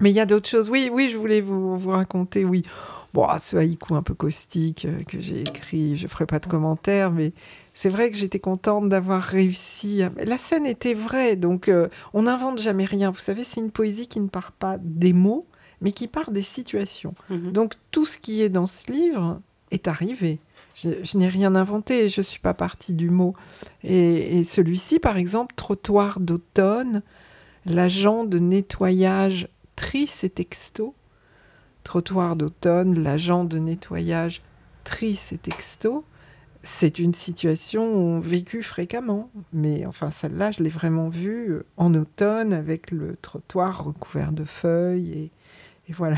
[0.01, 0.69] Mais il y a d'autres choses.
[0.69, 2.45] Oui, oui, je voulais vous, vous raconter.
[2.45, 2.65] Oui,
[3.13, 6.47] Bon, ah, ce haïku un peu caustique euh, que j'ai écrit, je ferai pas de
[6.47, 7.33] commentaires, mais
[7.75, 10.03] c'est vrai que j'étais contente d'avoir réussi.
[10.25, 13.11] La scène était vraie, donc euh, on n'invente jamais rien.
[13.11, 15.45] Vous savez, c'est une poésie qui ne part pas des mots,
[15.81, 17.15] mais qui part des situations.
[17.31, 17.53] Mhm.
[17.53, 20.39] Donc tout ce qui est dans ce livre est arrivé.
[20.75, 23.35] Je, je n'ai rien inventé, je ne suis pas partie du mot.
[23.83, 27.03] Et, et celui-ci, par exemple, Trottoir d'automne,
[27.67, 30.95] l'agent de nettoyage Tris et Texto.
[31.85, 34.43] Trottoir d'automne, l'agent de nettoyage
[34.85, 36.05] Tris et Texto.
[36.63, 39.31] C'est une situation vécue fréquemment.
[39.53, 45.13] Mais enfin, celle-là, je l'ai vraiment vue en automne avec le trottoir recouvert de feuilles.
[45.13, 45.31] Et,
[45.91, 46.17] et voilà.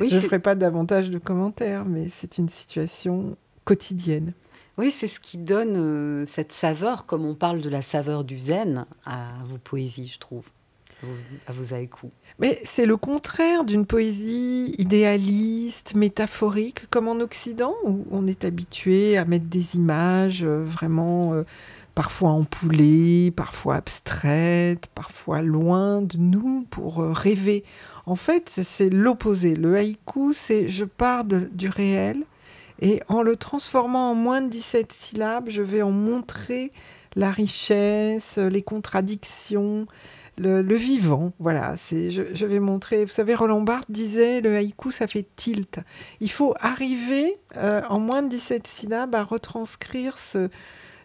[0.00, 4.32] Oui, Je ne ferai pas davantage de commentaires, mais c'est une situation quotidienne.
[4.78, 8.38] oui, c'est ce qui donne euh, cette saveur, comme on parle de la saveur du
[8.38, 10.46] zen, à vos poésies, je trouve,
[11.46, 12.10] à vos, haïkus.
[12.38, 19.18] Mais c'est le contraire d'une poésie idéaliste, métaphorique, comme en Occident, où on est habitué
[19.18, 21.42] à mettre des images euh, vraiment euh,
[21.94, 27.64] parfois ampoulées, parfois abstraites, parfois loin de nous pour rêver.
[28.10, 29.54] En fait, c'est- l'opposé.
[29.54, 32.24] Le haïku, c'est je pars de- du réel
[32.80, 36.72] et en le transformant en moins de 17 syllabes, je vais en montrer
[37.16, 39.86] la richesse, les contradictions,
[40.38, 41.32] le, vivant.
[41.40, 43.04] Voilà, je, vais montrer.
[43.04, 45.80] Vous savez, Roland Barthes disait le haïku, ça fait tilt.
[46.20, 50.48] Il faut arriver euh, en moins de 17 syllabes à retranscrire ce,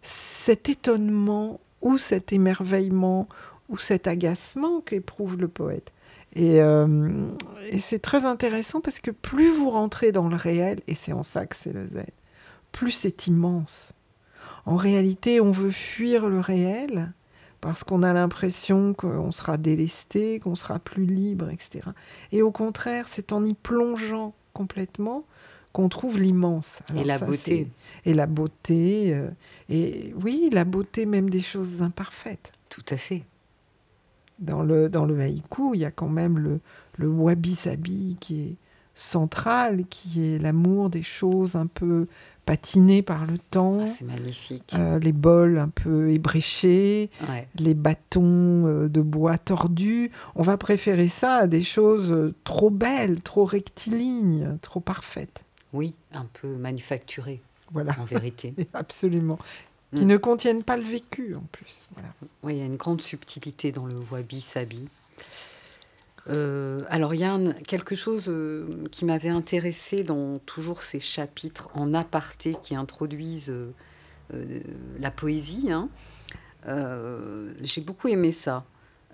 [0.03, 3.27] cet étonnement ou cet émerveillement
[3.69, 5.91] ou cet agacement qu'éprouve le poète.
[6.35, 7.27] Et, euh,
[7.69, 11.23] et c'est très intéressant parce que plus vous rentrez dans le réel, et c'est en
[11.23, 12.05] ça que c'est le zen,
[12.71, 13.93] plus c'est immense.
[14.65, 17.13] En réalité, on veut fuir le réel
[17.61, 21.89] parce qu'on a l'impression qu'on sera délesté, qu'on sera plus libre, etc.
[22.31, 25.25] Et au contraire, c'est en y plongeant complètement
[25.71, 26.79] qu'on trouve l'immense.
[26.95, 27.67] Et la ça, beauté.
[28.05, 29.13] Et la beauté.
[29.13, 29.29] euh,
[29.69, 32.51] et oui, la beauté même des choses imparfaites.
[32.69, 33.23] Tout à fait.
[34.39, 36.59] Dans le, dans le haïku, il y a quand même le,
[36.97, 38.55] le wabi-sabi qui est
[38.95, 42.07] central, qui est l'amour des choses un peu
[42.45, 44.73] patinées par le temps, Ah, c'est magnifique.
[44.77, 47.47] euh, les bols un peu ébréchés, Ouais.
[47.57, 50.11] les bâtons euh, de bois tordus.
[50.35, 55.43] On va préférer ça à des choses euh, trop belles, trop rectilignes, trop parfaites.
[55.71, 58.53] Oui, un peu manufacturé, Voilà, en vérité.
[58.73, 59.39] absolument.
[59.95, 60.07] Qui Mm.
[60.07, 61.83] ne contiennent pas le vécu en plus.
[61.93, 62.09] Voilà.
[62.43, 64.87] Oui, il y a une grande subtilité dans le wabi-sabi.
[66.29, 70.99] Euh, alors, il y a un- quelque chose euh, qui m'avait intéressé dans toujours ces
[71.01, 73.53] chapitres en aparté qui introduisent
[74.33, 74.61] euh,
[74.99, 75.69] la poésie.
[75.71, 75.89] hein.
[77.61, 78.63] J'ai beaucoup aimé ça.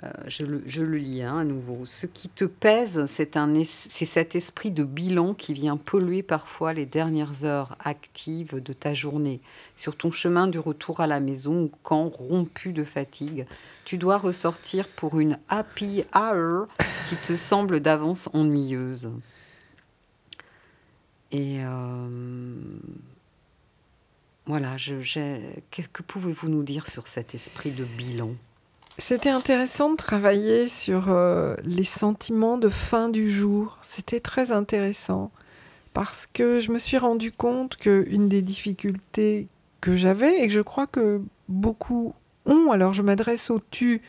[0.04, 1.86] Euh, je, le, je le lis hein, à nouveau.
[1.86, 7.44] Ce qui te pèse, c'est cet esprit de bilan qui vient polluer parfois les dernières
[7.44, 9.42] heures actives de ta journée.
[9.76, 13.46] Sur ton chemin du retour à la maison ou quand, rompu de fatigue,
[13.84, 16.68] tu dois ressortir pour une happy hour
[17.10, 19.12] qui te semble d'avance ennuyeuse.
[21.32, 22.50] Et euh,
[24.46, 28.32] voilà, qu'est-ce que pouvez-vous nous dire sur cet esprit de bilan?
[29.00, 33.78] C'était intéressant de travailler sur euh, les sentiments de fin du jour.
[33.82, 35.32] C'était très intéressant
[35.94, 39.48] parce que je me suis rendu compte qu'une des difficultés
[39.80, 42.14] que j'avais et que je crois que beaucoup
[42.46, 44.02] ont, alors je m'adresse au tu,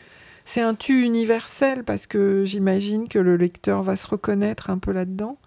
[0.43, 4.91] c'est un tu universel parce que j'imagine que le lecteur va se reconnaître un peu
[4.91, 5.37] là-dedans.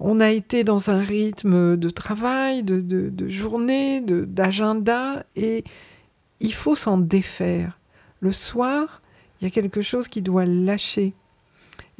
[0.00, 5.62] On a été dans un rythme de travail, de, de, de journée, d'agenda et
[6.40, 7.78] il faut s'en défaire
[8.22, 9.02] le soir,
[9.40, 11.12] il y a quelque chose qui doit lâcher.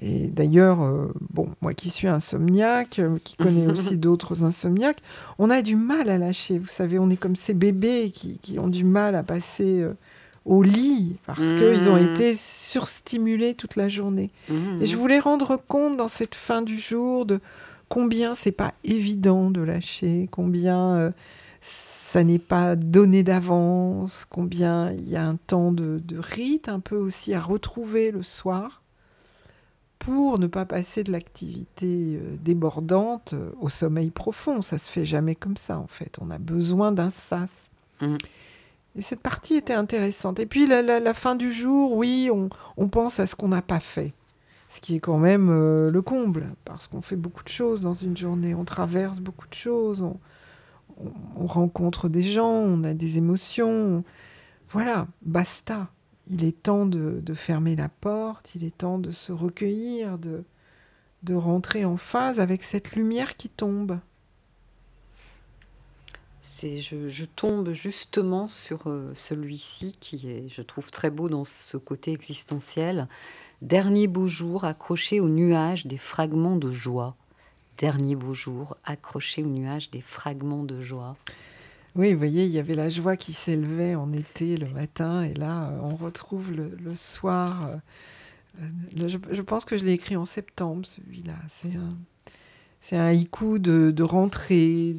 [0.01, 5.03] Et d'ailleurs, euh, bon, moi qui suis insomniaque, euh, qui connais aussi d'autres insomniaques,
[5.39, 6.59] on a du mal à lâcher.
[6.59, 9.93] Vous savez, on est comme ces bébés qui, qui ont du mal à passer euh,
[10.47, 11.57] au lit parce Mhm.
[11.57, 14.31] qu'ils ont été surstimulés toute la journée.
[14.81, 17.39] Et je voulais rendre compte dans cette fin du jour de
[17.89, 21.12] combien c'est pas évident de lâcher, combien
[22.12, 26.78] ça n'est pas donné d'avance, combien il y a un temps de, de rite un
[26.78, 28.82] peu aussi à retrouver le soir
[29.98, 34.60] pour ne pas passer de l'activité euh, débordante euh, au sommeil profond.
[34.60, 36.18] Ça se fait jamais comme ça en fait.
[36.20, 37.70] On a besoin d'un sas.
[38.02, 38.18] Mhm.
[38.96, 40.38] Et cette partie était intéressante.
[40.38, 43.48] Et puis la, la- la fin du jour, oui, on, on pense à ce qu'on
[43.48, 44.12] n'a pas fait.
[44.68, 47.94] Ce qui est quand même euh, le comble, parce qu'on fait beaucoup de choses dans
[47.94, 50.18] une journée, on traverse beaucoup de choses, on,
[51.05, 54.05] on- on rencontre des gens, on a des émotions.
[54.70, 55.90] Voilà, basta.
[56.28, 60.44] Il est temps de, fermer la porte, il est temps de se recueillir, de,
[61.24, 63.98] de rentrer en phase avec cette lumière qui tombe.
[66.40, 71.44] C'est, je, je tombe justement sur euh, celui-ci qui est, je trouve très beau dans
[71.44, 73.09] ce côté existentiel.
[73.62, 77.16] Dernier beau jour accroché au nuage des fragments de joie.
[77.79, 81.16] Dernier beau jour accroché au nuage des fragments de joie.
[81.95, 85.35] Oui, vous voyez, il y avait la joie qui s'élevait en été le matin, et
[85.35, 87.68] là, euh, on retrouve le, soir.
[87.68, 87.77] euh,
[88.99, 91.35] euh, je, pense que je l'ai écrit en septembre, celui-là.
[91.49, 91.89] C'est un,
[92.81, 94.97] c'est un de, de rentrée.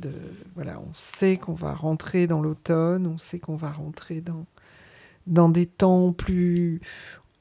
[0.54, 4.46] Voilà, on sait qu'on va rentrer dans l'automne, on sait qu'on va rentrer dans,
[5.26, 6.80] dans des temps plus,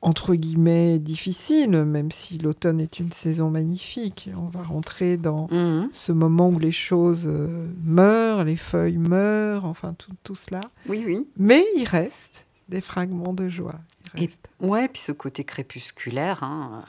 [0.03, 4.29] entre guillemets, difficiles, même si l'automne est une saison magnifique.
[4.37, 5.89] On va rentrer dans Mhm.
[5.93, 10.61] ce moment où les choses euh, meurent, les feuilles meurent, enfin tout, tout cela.
[10.89, 11.27] Oui, oui.
[11.37, 13.77] Mais il reste des fragments de joie.
[14.17, 14.49] Il Et- reste.
[14.61, 16.83] Ouais, puis ce côté crépusculaire, hein,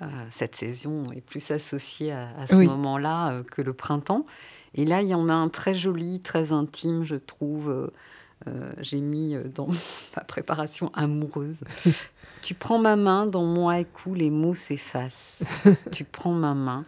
[0.00, 2.66] euh, euh, cette saison est plus associée à, à ce Oui.
[2.68, 4.24] moment-là euh, que le printemps.
[4.74, 7.90] Et là, il y en a un très joli, très intime, je trouve.
[8.80, 9.66] J'ai mis dans
[10.16, 11.60] ma préparation amoureuse.
[12.42, 15.42] Tu prends ma main, dans mon haïku, les mots s'effacent.
[15.92, 16.84] tu prends ma main,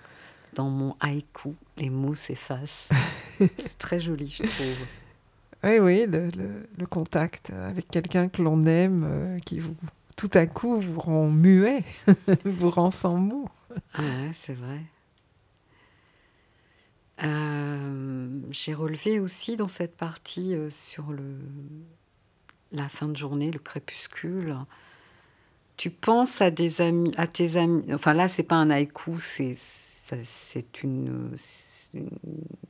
[0.55, 2.89] dans mon haïku, les mots s'effacent.
[3.39, 4.87] C'est très joli, je trouve.
[5.65, 9.77] Oui, oui, le, le- le contact avec quelqu'un que l'on aime, euh, qui vous,
[10.17, 11.85] tout à coup vous rend muet,
[12.45, 13.49] vous rend sans mots.
[13.95, 14.81] Ah ouais, c'est vrai.
[17.23, 21.39] Euh, J'ai relevé aussi dans cette partie euh, sur le,
[22.73, 24.57] la fin de journée, le crépuscule.
[25.77, 27.85] Tu penses à des amis, à tes amis.
[27.93, 29.57] Enfin là, c'est pas un haïku, c'est
[30.25, 31.35] c'est une,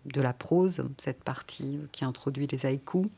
[0.04, 3.08] de la prose, cette partie qui introduit les haïkus.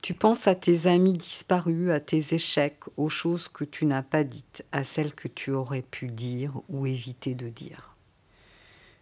[0.00, 4.22] Tu penses à tes amis disparus, à tes échecs, aux choses que tu n'as pas
[4.22, 7.96] dites, à celles que tu aurais pu dire ou éviter de dire.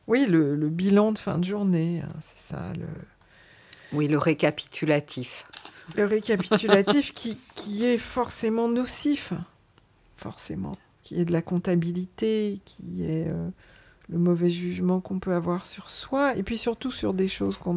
[0.06, 2.86] Oui, le, le bilan de fin de journée, hein, c'est ça, le,
[3.92, 5.46] Oui, le récapitulatif.
[5.96, 9.34] le récapitulatif qui, qui est forcément nocif,
[10.16, 13.48] forcément, qui est de la comptabilité, qui est euh,
[14.08, 17.74] le mauvais jugement qu'on peut avoir sur soi, et puis surtout sur des choses qu'on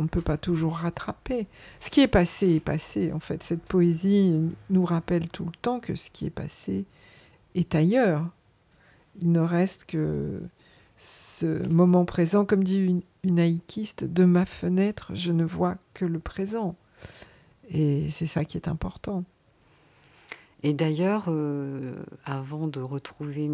[0.00, 1.46] ne peut pas toujours rattraper.
[1.80, 3.42] Ce qui est passé est passé, en fait.
[3.42, 4.34] Cette poésie
[4.70, 6.84] nous rappelle tout le temps que ce qui est passé
[7.54, 8.28] est ailleurs.
[9.20, 10.40] Il ne reste que
[10.96, 16.04] ce moment présent, comme dit une, une haïkiste, de ma fenêtre, je ne vois que
[16.04, 16.76] le présent.
[17.68, 19.24] Et c'est ça qui est important.
[20.62, 21.94] Et d'ailleurs, euh,
[22.24, 23.50] avant de retrouver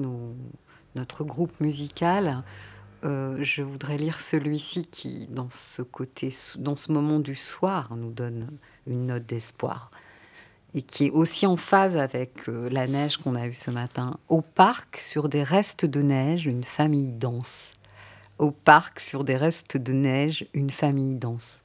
[0.94, 2.44] notre groupe musical,
[3.04, 6.32] euh, je voudrais lire celui-ci qui, dans ce côté,
[6.88, 8.48] moment du soir, nous donne
[8.86, 9.90] une note d'espoir
[10.74, 14.18] et qui est aussi en phase avec euh, la neige qu'on a eue ce matin.
[14.28, 17.72] Au parc, sur des restes de neige, une famille danse.
[18.38, 21.62] Au parc, sur des restes de neige, une famille danse.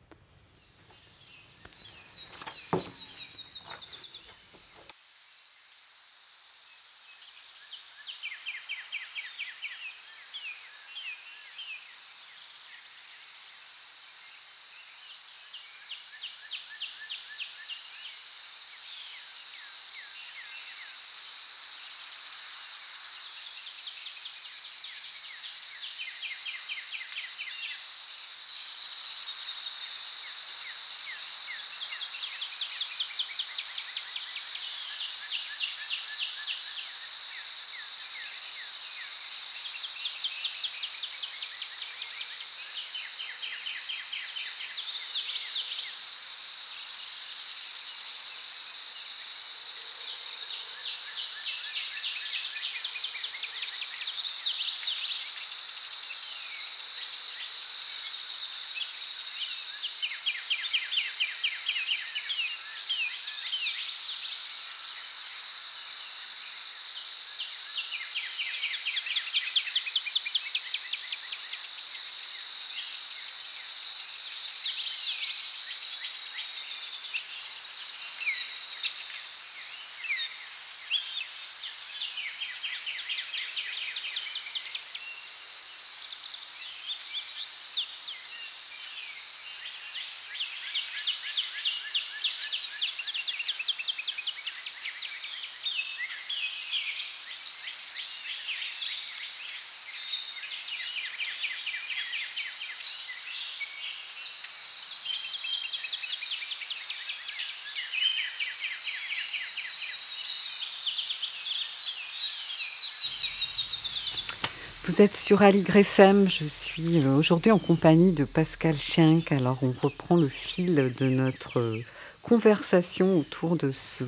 [114.87, 119.33] Vous êtes sur Aligre FM, je suis euh, aujourd'hui en compagnie de Pascal Schenck.
[119.33, 121.81] Alors on reprend le fil de notre euh,
[122.21, 124.05] conversation autour de ce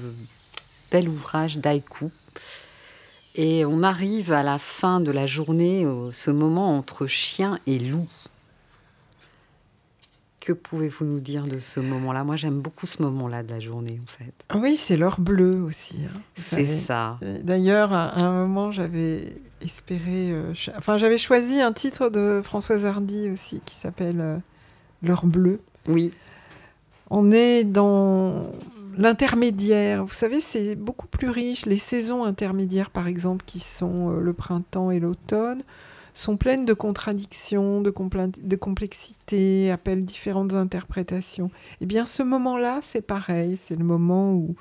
[0.90, 2.10] bel ouvrage d'Aïkou.
[3.36, 8.08] Et on arrive à la fin de la journée, ce moment entre chien et loup.
[10.50, 12.24] Que pouvez-vous nous dire de ce moment-là?
[12.24, 14.34] Moi j'aime beaucoup ce moment-là de la journée en fait.
[14.60, 15.98] Oui, c'est l'heure bleue aussi.
[16.08, 17.20] hein, C'est ça.
[17.44, 20.32] D'ailleurs, à à un moment, j'avais espéré.
[20.32, 24.38] euh, ch- enfin, j'avais choisi un titre de Françoise Hardy aussi qui s'appelle euh,
[25.04, 25.60] L'heure bleue.
[25.88, 26.12] Oui,
[27.12, 28.50] On est dans
[28.98, 30.04] l'intermédiaire.
[30.04, 31.68] Vous savez, c'est beaucoup plus riche.
[31.68, 35.62] Les saisons intermédiaires, par exemple, qui sont euh, le printemps et l'automne,
[36.20, 37.94] sont pleines de contradictions, de,
[38.44, 41.50] de complexité, appellent différentes interprétations.
[41.82, 43.58] Eh bien, ce moment-là, c'est pareil.
[43.58, 44.56] C'est le moment où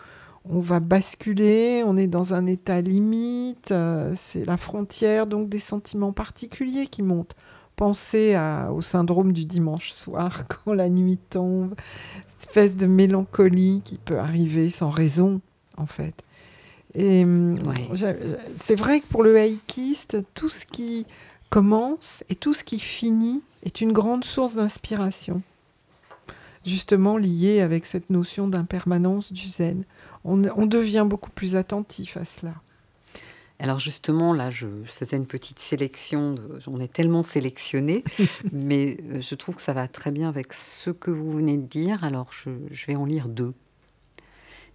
[0.45, 5.59] on va basculer, on est dans un état limite, euh, c'est la frontière donc des
[5.59, 7.35] sentiments particuliers qui montent.
[7.77, 11.75] Pensez à- au syndrome du dimanche soir quand la nuit tombe,
[12.39, 15.41] cette espèce de mélancolie qui peut arriver sans raison
[15.77, 16.15] en fait.
[16.95, 18.15] Et hum, Ouais.
[18.63, 21.05] c'est vrai que pour le haïkiste, tout ce qui
[21.51, 25.43] commence et tout ce qui finit est une grande source d'inspiration,
[26.65, 29.85] justement liée avec cette notion d'impermanence du zen.
[30.25, 32.55] On, on devient beaucoup plus attentif à cela.
[33.61, 36.37] Alors justement, là, je faisais une petite sélection.
[36.69, 38.05] On est tellement sélectionné,
[38.53, 41.67] mais euh, je trouve que ça va très bien avec ce que vous venez de
[41.67, 42.05] dire.
[42.05, 43.55] Alors je, je vais en lire deux.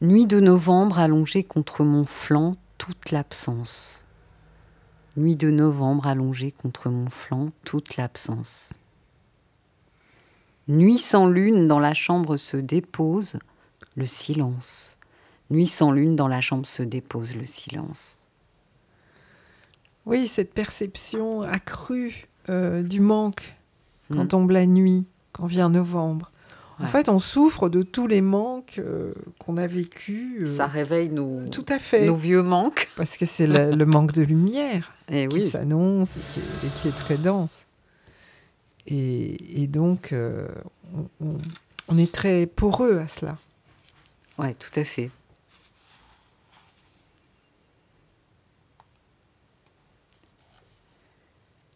[0.01, 4.05] Nuit de novembre allongée contre mon flanc, toute l'absence.
[5.16, 8.74] Nuit de novembre allongée contre mon flanc, toute l'absence.
[10.68, 13.38] Nuit sans lune dans la chambre se dépose
[13.95, 14.97] le silence.
[15.51, 18.26] Nuit sans lune dans la chambre se dépose le silence.
[20.05, 23.55] Oui, cette perception accrue euh, du manque
[24.11, 24.28] quand Mm.
[24.28, 26.32] tombe la nuit, quand vient novembre.
[26.84, 30.49] En fait, on souffre de tous les manques euh, qu'on a vécus.
[30.49, 32.05] Ça réveille nos, Tout à fait.
[32.05, 32.89] nos vieux manques.
[32.95, 36.71] Parce que c'est le, manque de lumière Et qui oui, s'annonce et qui, est, et
[36.75, 37.53] qui est très dense.
[38.88, 40.47] Et, et donc, euh,
[40.93, 41.38] on, on-
[41.89, 43.38] on est très poreux à cela.
[44.38, 45.09] ouais, tout à fait.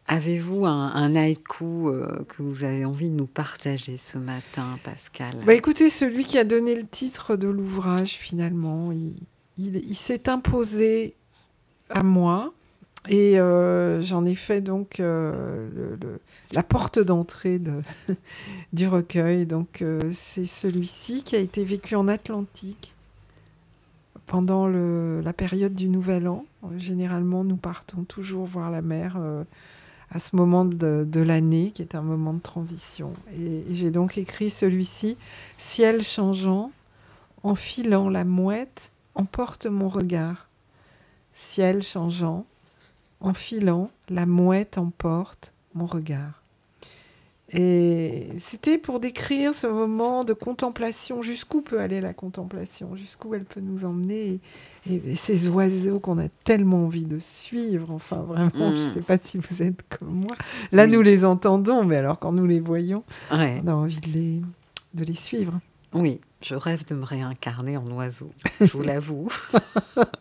[0.10, 5.36] Avez-vous un, un haïku euh, que vous avez envie de nous partager ce matin, Pascal?
[5.46, 8.94] Bah écoutez, celui qui a donné le titre de l'ouvrage, finalement,
[9.58, 11.14] il, s'est imposé
[11.90, 12.54] à moi.
[13.10, 15.96] Et euh, j'en ai fait donc euh,
[16.52, 17.82] la porte d'entrée de-
[18.74, 19.46] du recueil.
[19.46, 19.84] Donc
[20.14, 22.94] c'est celui-ci qui a été vécu en Atlantique
[24.26, 26.46] pendant la période du Nouvel An.
[26.78, 29.18] Généralement, nous partons toujours voir la mer
[30.12, 33.14] à ce moment de, l'année, qui est un moment de transition.
[33.34, 35.18] Et, j'ai donc écrit celui-ci,
[35.58, 36.72] Ciel changeant,
[37.44, 40.48] enfilant la mouette, emporte mon regard.
[41.34, 42.46] Ciel changeant,
[43.20, 46.42] enfilant la mouette emporte mon regard.
[47.54, 53.46] Et c'était pour décrire ce moment de contemplation, jusqu'où peut aller la contemplation, jusqu'où elle
[53.46, 54.42] peut nous emmener,
[54.90, 58.94] et, et ces oiseaux qu'on a tellement envie de suivre, enfin vraiment, je ne Mm.
[58.96, 60.36] sais pas si vous êtes comme moi.
[60.74, 60.92] Là, Oui.
[60.92, 64.42] nous les entendons, mais alors quand nous les voyons, Ouais, on a envie de les,
[64.94, 65.58] de les suivre.
[65.94, 68.30] Oui, je rêve de me réincarner en oiseau,
[68.60, 69.30] je vous l'avoue.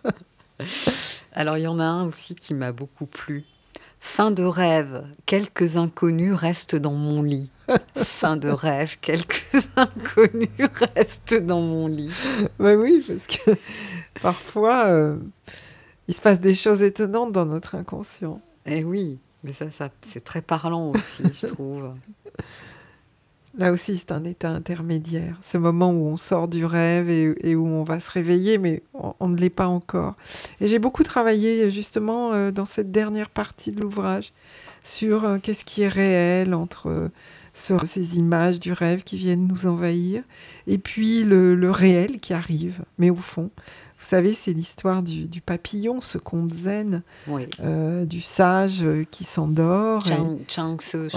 [1.33, 3.45] Alors il y en a un aussi qui m'a beaucoup plu.
[3.99, 7.51] Fin de rêve, quelques inconnus restent dans mon lit.
[7.97, 10.49] Fin de rêve, quelques inconnus
[10.95, 12.13] restent dans mon lit.
[12.59, 13.57] Bah oui, parce que
[14.23, 15.17] parfois, euh,
[16.09, 18.41] il se passe des choses étonnantes dans notre inconscient.
[18.65, 21.93] Eh oui, mais ça, ça c'est très parlant aussi, je trouve.
[23.59, 25.39] Là aussi, c'est un état intermédiaire.
[25.43, 28.83] Ce moment où on sort du rêve et, où on va se réveiller, mais
[29.19, 30.17] on, ne l'est pas encore.
[30.61, 34.33] Et j'ai beaucoup travaillé justement euh, dans cette dernière partie de l'ouvrage
[34.83, 37.11] sur euh, qu'est-ce qui est réel entre
[37.57, 40.23] ce- ces images du rêve qui viennent nous envahir
[40.67, 42.83] et puis le, le réel qui arrive.
[42.99, 43.51] Mais au fond,
[43.99, 47.47] vous savez, c'est l'histoire du, du papillon, ce conte zen, Oui.
[47.65, 50.05] euh, du sage euh, qui s'endort.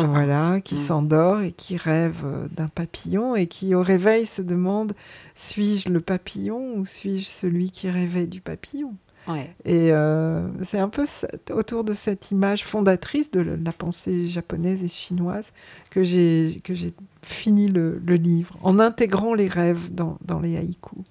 [0.05, 0.85] voilà, qui Mm.
[0.87, 4.93] s'endort et qui rêve euh, d'un papillon et qui au réveil se demande
[5.35, 8.93] suis-je le papillon ou suis-je celui qui rêvait du papillon?
[9.29, 9.55] Ouais.
[9.63, 11.05] Et euh, c'est un peu
[11.51, 15.51] autour de cette image fondatrice de la pensée japonaise et chinoise
[15.91, 20.57] que j'ai que j'ai fini le, le livre en intégrant les rêves dans, dans les
[20.57, 21.05] haïkus.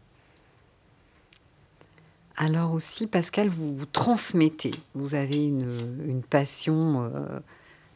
[2.36, 4.72] Alors aussi, Pascal, vous, vous transmettez.
[4.94, 5.68] Vous avez une,
[6.06, 7.38] une passion euh,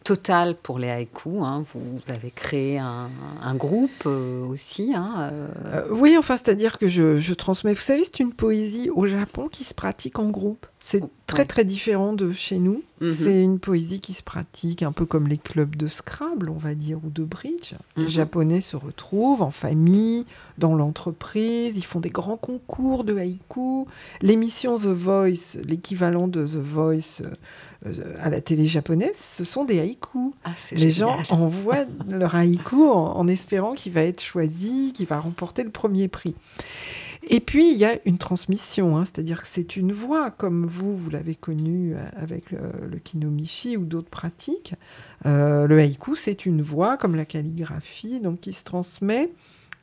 [0.04, 1.40] totale pour les haïkus.
[1.42, 1.64] hein.
[1.72, 3.10] Vous, vous avez créé un,
[3.42, 4.92] un groupe euh, aussi.
[4.94, 7.74] hein, euh, Euh, oui, enfin, c'est-à-dire que je, je transmets.
[7.74, 10.66] Vous savez, c'est une poésie au Japon qui se pratique en groupe.
[11.00, 12.82] C'est très très différent de chez nous.
[13.00, 13.14] Mhm.
[13.18, 16.74] C'est une poésie qui se pratique un peu comme les clubs de Scrabble, on va
[16.74, 17.72] dire, ou de bridge.
[17.96, 18.04] Mhm.
[18.04, 20.26] Les Japonais se retrouvent en famille,
[20.58, 23.86] dans l'entreprise, ils font des grands concours de haïku.
[24.20, 27.22] L'émission The Voice, l'équivalent de The Voice
[27.86, 30.32] euh, à la télé japonaise, ce sont des haïkus.
[30.44, 31.24] ah, Les génial.
[31.24, 35.70] gens envoient leur haïku en, en espérant qu'il va être choisi, qu'il va remporter le
[35.70, 36.34] premier prix.
[37.28, 40.96] Et puis, il y a une transmission, hein, c'est-à-dire que c'est une voix, comme vous,
[40.96, 42.58] vous l'avez connu euh, avec le,
[42.90, 44.74] le kinomichi ou d'autres pratiques.
[45.24, 49.30] Euh, le haïku, c'est une voix, comme la calligraphie, donc qui se transmet.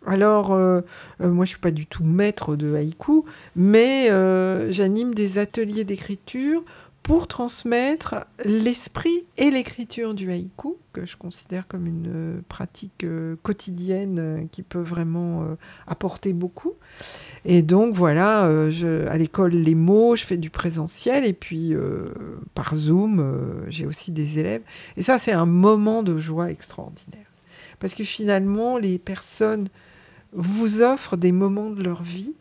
[0.06, 0.82] Alors, euh,
[1.20, 3.24] moi, je suis pas du tout maître de haïku,
[3.56, 4.08] mais
[4.72, 6.64] j'anime des ateliers d'écriture
[7.04, 13.06] pour transmettre l'esprit et l'écriture du haïku, que je considère comme une pratique
[13.42, 15.46] quotidienne qui peut vraiment
[15.88, 16.76] apporter beaucoup.
[17.46, 22.10] Et donc voilà, euh, à l'école Les mots, je fais du présentiel et puis euh,
[22.54, 24.62] par Zoom, euh, j'ai aussi des élèves.
[24.98, 27.26] Et ça, c'est un moment de joie extraordinaire.
[27.80, 29.70] Parce que finalement, les personnes
[30.34, 32.34] vous offrent des moments de leur vie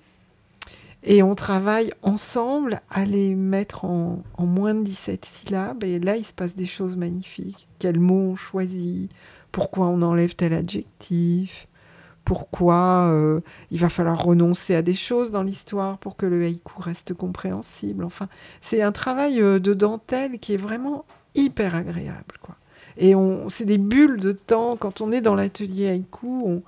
[1.04, 5.84] et on travaille ensemble à les mettre en, en moins de 17 syllabes.
[5.84, 7.68] Et là, il se passe des choses magnifiques.
[7.78, 9.10] Quels mots on choisit?
[9.52, 11.68] Pourquoi on enlève tel adjectif?
[12.28, 16.82] Pourquoi euh, il va falloir renoncer à des choses dans l'histoire pour que le haïku
[16.82, 18.28] reste compréhensible Enfin,
[18.60, 22.34] c'est un travail euh, de dentelle qui est vraiment hyper agréable.
[22.42, 22.54] Quoi.
[22.98, 23.14] Et
[23.48, 24.76] c'est des bulles de temps.
[24.76, 26.60] Quand on est dans l'atelier haïku,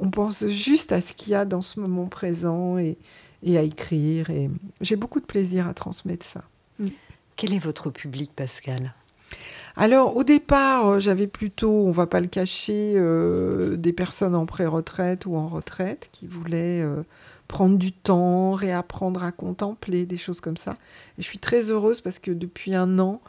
[0.00, 2.96] on, pense juste à ce qu'il y a dans ce moment présent et,
[3.42, 4.30] et à écrire.
[4.30, 4.48] Et
[4.80, 6.42] j'ai beaucoup de plaisir à transmettre ça.
[7.36, 8.94] Quel est votre public, Pascal?
[9.76, 14.44] Alors, au départ, euh, j'avais plutôt, on va pas le cacher, euh, des personnes en
[14.44, 17.02] pré-retraite ou en retraite qui voulaient euh,
[17.48, 20.72] prendre du temps, réapprendre à contempler, des choses comme ça.
[21.18, 23.20] Et je suis très heureuse parce que depuis un an,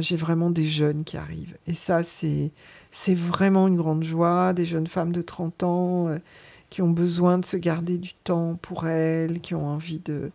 [0.00, 1.58] j'ai vraiment des jeunes qui arrivent.
[1.66, 2.52] Et ça, c'est,
[2.90, 4.54] c'est vraiment une grande joie.
[4.54, 6.08] Des jeunes femmes de 30 ans
[6.70, 10.30] qui ont besoin de se garder du temps pour elles, qui ont envie de,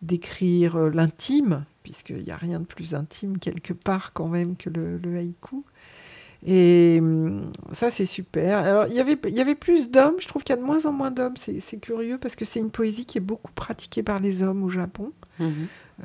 [0.00, 4.98] d'écrire l'intime, puisqu'il n'y a rien de plus intime quelque part quand même que le,
[4.98, 5.62] le haïku.
[6.44, 8.58] Et hum, ça, c'est super.
[8.58, 10.16] Alors, il y avait, il y avait plus d'hommes.
[10.18, 11.36] Je trouve qu'il y a de moins en moins d'hommes.
[11.36, 14.68] C'est, curieux parce que c'est une poésie qui est beaucoup pratiquée par les hommes au
[14.68, 15.12] Japon.
[15.38, 15.52] Mhm.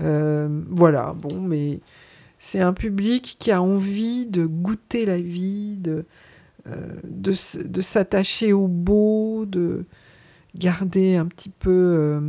[0.02, 1.80] Euh, voilà, bon, mais
[2.38, 6.06] c'est un public qui a envie de goûter la vie, de,
[6.68, 9.82] euh, de, de s'attacher au beau, de
[10.56, 12.20] garder un petit peu euh,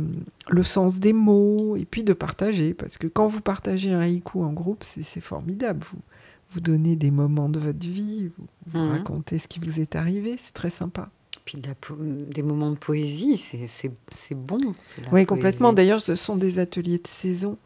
[0.49, 2.73] le sens des mots et puis de partager.
[2.73, 5.83] Parce que quand vous partagez un haïku en groupe, c'est, formidable.
[5.91, 5.99] Vous,
[6.51, 8.89] vous donnez des moments de votre vie, vous, vous Mhm.
[8.91, 11.09] racontez ce qui vous est arrivé, c'est très sympa.
[11.45, 14.57] Puis de la po- des moments de poésie, c'est bon.
[15.11, 15.73] Oui, complètement.
[15.73, 17.57] D'ailleurs, ce sont des ateliers de saison.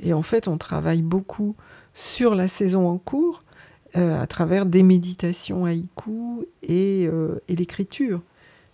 [0.00, 1.56] Et en fait, on travaille beaucoup
[1.94, 3.44] sur la saison en cours
[3.96, 8.20] euh, à travers des méditations haïku et, euh, et l'écriture.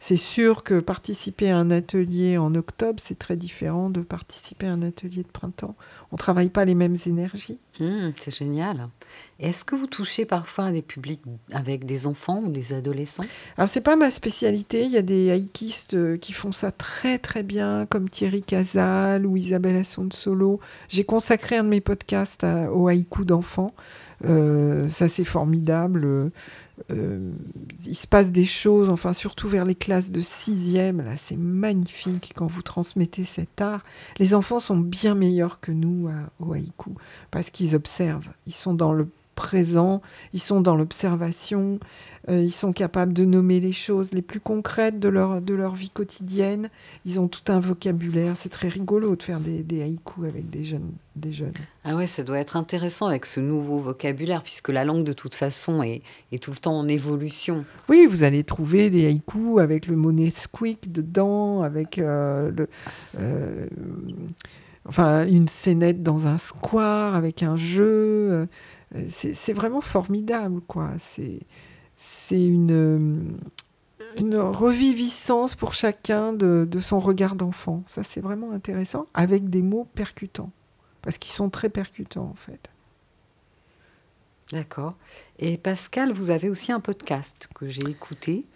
[0.01, 4.73] C'est sûr que participer à un atelier en octobre, c'est très différent de participer à
[4.73, 5.75] un atelier de printemps.
[6.13, 7.59] On ne travaille pas les mêmes énergies.
[7.81, 8.89] Hum, c'est génial.
[9.41, 11.23] Est-ce que vous touchez parfois à des publics
[11.53, 13.25] avec des enfants ou des adolescents?
[13.57, 14.85] Alors, c'est pas ma spécialité.
[14.85, 19.27] Il y a des haïkistes euh, qui font ça très très bien, comme Thierry Casal
[19.27, 20.61] ou Isabelle Asson Solo.
[20.89, 23.75] J'ai consacré un de mes podcasts à- au haïku d'enfants.
[24.25, 26.31] Euh, ça, c'est formidable.
[26.93, 27.33] Euh,
[27.87, 30.99] il se passe des choses, enfin, surtout vers les classes de sixième.
[31.05, 33.85] Là, c'est magnifique quand vous transmettez cet art.
[34.19, 36.91] Les enfants sont bien meilleurs que nous à- au haïku
[37.31, 38.29] parce qu'ils observent.
[38.47, 39.09] Ils sont dans le
[39.39, 41.79] présent, ils sont dans l'observation,
[42.29, 45.77] euh, ils sont capables de nommer les choses les plus concrètes de leur, de leur
[45.77, 46.71] vie quotidienne.
[47.07, 48.35] Ils ont tout un vocabulaire.
[48.37, 50.91] C'est très rigolo de faire des, des haïkus avec des jeunes.
[51.15, 51.53] Des jeunes.
[51.85, 55.37] Ah ouais, ça doit être intéressant avec ce nouveau vocabulaire, puisque la langue de toute
[55.37, 57.65] façon est, est tout le temps en évolution.
[57.89, 62.69] Oui, vous allez trouver des haïkus avec le mot Nesquik dedans, avec euh, le,
[63.21, 63.67] euh,
[64.85, 68.49] enfin, une scénette dans un square, avec un jeu.
[68.95, 70.91] Euh, C'est vraiment formidable, quoi.
[70.99, 71.41] C'est
[72.31, 73.23] une, euh,
[74.17, 77.83] une reviviscence pour chacun de, de son regard d'enfant.
[77.87, 80.51] Ça, c'est vraiment intéressant, avec des mots percutants,
[81.03, 82.71] parce qu'ils sont très percutants, en fait.
[84.53, 84.95] D'accord.
[85.39, 88.47] Et Pascal, vous avez aussi un podcast que j'ai écouté.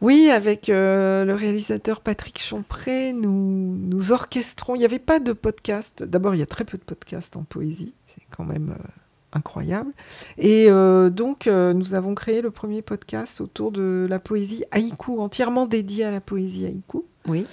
[0.00, 4.74] Oui, avec euh, le réalisateur Patrick Champré, nous, nous orchestrons.
[4.74, 6.02] Il n'y avait pas de podcast.
[6.02, 7.94] D'abord, il y a très peu de podcasts en poésie.
[8.06, 8.88] C'est quand même euh,
[9.36, 9.92] incroyable.
[10.38, 15.20] Et euh, donc, euh, nous avons créé le premier podcast autour de la poésie haïku,
[15.20, 17.04] entièrement dédié à la poésie haïku.
[17.28, 17.46] Oui.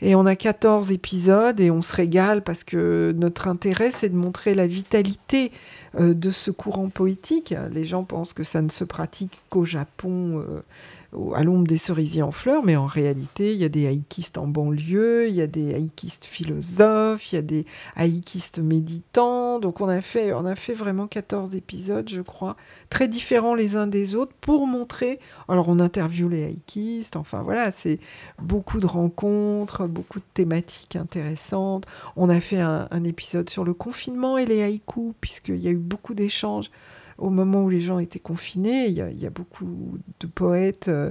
[0.00, 4.16] Et on a 14 épisodes et on se régale parce que notre intérêt, c'est de
[4.16, 5.52] montrer la vitalité
[5.98, 7.54] euh, de ce courant poétique.
[7.72, 10.44] Les gens pensent que ça ne se pratique qu'au Japon,
[11.34, 14.46] à l'ombre des cerisiers en fleurs, mais en réalité, il y a des haïkistes en
[14.46, 19.58] banlieue, il y a des haïkistes philosophes, il y a des haïkistes méditants.
[19.58, 22.56] Donc on a fait, on a fait vraiment 14 épisodes, je crois,
[22.90, 25.20] très différents les uns des autres pour montrer.
[25.48, 27.98] Alors on interviewe les haïkistes, enfin voilà, c'est
[28.40, 31.86] beaucoup de rencontres, beaucoup de thématiques intéressantes.
[32.16, 35.70] On a fait un, un épisode sur le confinement et les haïkus, puisqu'il y a
[35.70, 36.70] eu beaucoup d'échanges
[37.18, 38.86] au moment où les gens étaient confinés.
[38.88, 41.10] Il y a, il y a beaucoup de poètes euh,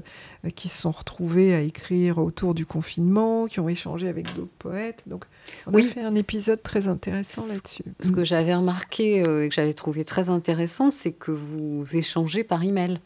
[0.56, 5.04] qui se sont retrouvés à écrire autour du confinement, qui ont échangé avec d'autres poètes.
[5.08, 5.26] Donc
[5.68, 5.88] on Oui.
[5.90, 7.84] a fait un épisode très intéressant là-dessus.
[8.02, 12.44] Ce que j'avais remarqué euh, et que j'avais trouvé très intéressant, c'est que vous échangez
[12.44, 13.00] par email.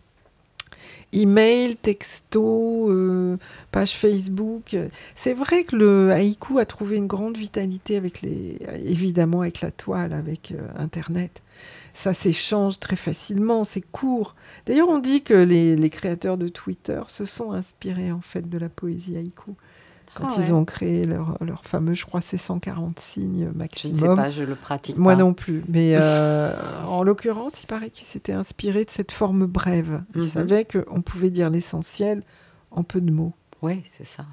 [1.12, 3.38] Email, texto, euh,
[3.72, 4.76] page Facebook.
[5.16, 9.72] C'est vrai que le haïku a trouvé une grande vitalité avec les, évidemment avec la
[9.72, 11.42] toile, avec Internet.
[11.94, 14.36] Ça s'échange très facilement, c'est court.
[14.66, 18.58] D'ailleurs, on dit que les, les créateurs de Twitter se sont inspirés en fait de
[18.58, 19.52] la poésie haïku.
[20.16, 23.58] Quand Ah ils ont créé leur, leur fameux, je crois, c'est 140 signes Je ne
[23.58, 23.96] maximum.
[23.96, 25.20] sais pas, je le pratique Moi pas.
[25.20, 25.64] non plus.
[25.68, 26.52] Mais euh,
[26.88, 30.02] en l'occurrence, il paraît qu'il s'était inspiré de cette forme brève.
[30.16, 30.28] Il Mhm.
[30.30, 32.24] savait qu'on pouvait dire l'essentiel
[32.72, 33.34] en peu de mots.
[33.62, 34.26] Oui, c'est ça.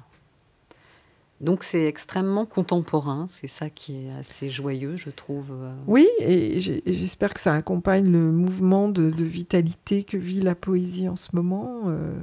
[1.39, 5.51] Donc c'est extrêmement contemporain, c'est ça qui est assez joyeux, je trouve.
[5.51, 5.71] euh.
[5.85, 11.07] Oui, et j'espère que ça accompagne le mouvement de, de vitalité que vit la poésie
[11.07, 12.15] en ce moment, euh,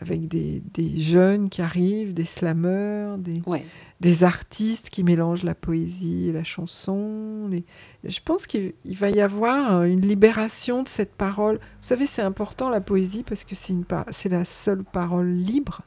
[0.00, 3.64] avec des, des jeunes qui arrivent, des slameurs, des, Ouais.
[4.00, 7.48] des artistes qui mélangent la poésie et la chanson.
[7.50, 7.64] les-
[8.04, 11.56] Je pense qu'il il va y avoir une libération de cette parole.
[11.56, 15.80] Vous savez, c'est important la poésie parce que c'est la seule parole libre.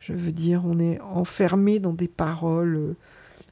[0.00, 2.96] Je veux dire, on est enfermé dans des paroles euh,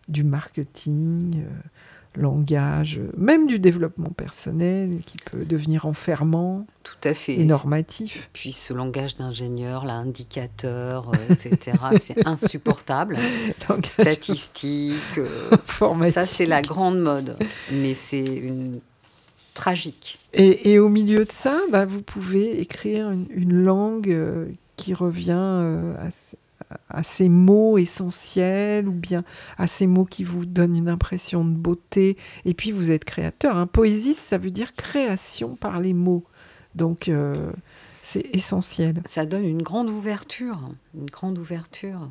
[0.09, 7.13] du marketing, euh, langage, euh, même du développement personnel qui peut devenir enfermant Tout à
[7.13, 7.35] fait.
[7.35, 8.31] et normatif.
[8.33, 13.19] Puis ce langage d'ingénieur, là, indicateur, etc., c'est insupportable.
[13.69, 15.21] Langage Statistique,
[16.05, 17.37] ça c'est la grande mode,
[17.71, 18.81] mais c'est une
[19.53, 20.19] tragique.
[20.33, 25.35] Et, et au milieu de ça, bah, vous pouvez écrire une, une langue qui revient
[25.37, 26.37] euh, à, ce-
[26.89, 29.25] à ces mots essentiels ou bien
[29.59, 32.17] à ces mots qui vous donnent une impression de beauté.
[32.47, 33.57] Et puis vous êtes créateur.
[33.57, 33.67] Hein.
[33.67, 36.25] Poésie, ça veut dire création par les mots.
[36.75, 37.35] Donc euh,
[38.05, 39.03] c'est essentiel.
[39.07, 40.59] Ça donne une grande ouverture,
[40.95, 42.09] une grande ouverture.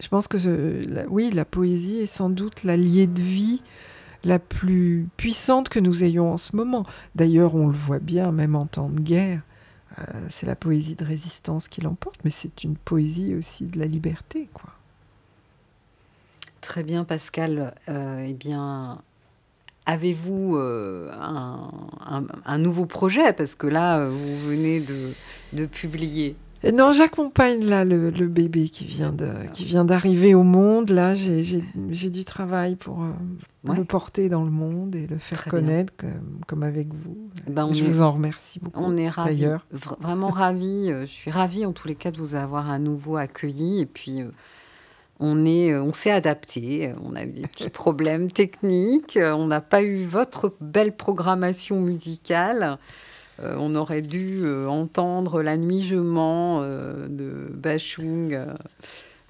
[0.00, 3.62] Je pense que ce- la- oui, la poésie est sans doute l'allié de vie
[4.24, 6.84] la plus puissante que nous ayons en ce moment.
[7.16, 9.42] D'ailleurs, on le voit bien, même en temps de guerre,
[10.30, 14.48] c'est la poésie de résistance qui l'emporte, mais c'est une poésie aussi de la liberté,
[14.52, 14.70] quoi.
[16.62, 17.74] Très bien, Pascal.
[17.88, 19.02] Euh, eh bien,
[19.84, 23.32] avez-vous euh, un, nouveau projet?
[23.32, 24.80] Parce que là, euh, vous venez
[25.52, 26.36] de publier.
[26.72, 30.90] Non, j'accompagne là le, le bébé qui vient de, qui vient d'arriver au monde.
[30.90, 33.08] Là, j'ai du travail pour euh,
[33.64, 33.76] Ouais.
[33.76, 37.16] le porter dans le monde et le faire Très connaître, comme, comme avec vous.
[37.48, 38.80] Ben, on je est- vous en remercie beaucoup.
[38.82, 40.90] On est ravis, vraiment ravis.
[40.90, 43.80] euh, Je suis ravie en tous les cas de vous avoir à nouveau accueilli.
[43.80, 44.26] Et puis, euh,
[45.20, 46.92] on est, on s'est adapté.
[47.04, 49.16] On a eu des petits problèmes techniques.
[49.22, 52.78] On n'a pas eu votre belle programmation musicale.
[53.42, 58.38] Euh, on aurait dû euh, entendre La Nuit je mens euh, de Bachung.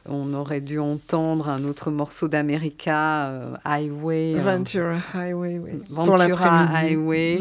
[0.07, 3.33] on aurait dû entendre un autre morceau d'America,
[3.65, 4.35] Highway.
[4.35, 5.83] Ventura Highway, oui.
[5.89, 6.65] Ventura.
[6.75, 7.41] Highway.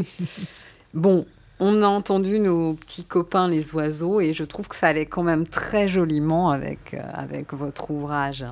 [0.93, 1.26] bon,
[1.59, 5.24] on a entendu nos petits copains les oiseaux et je trouve que ça allait quand
[5.24, 8.45] même très joliment avec, avec votre ouvrage.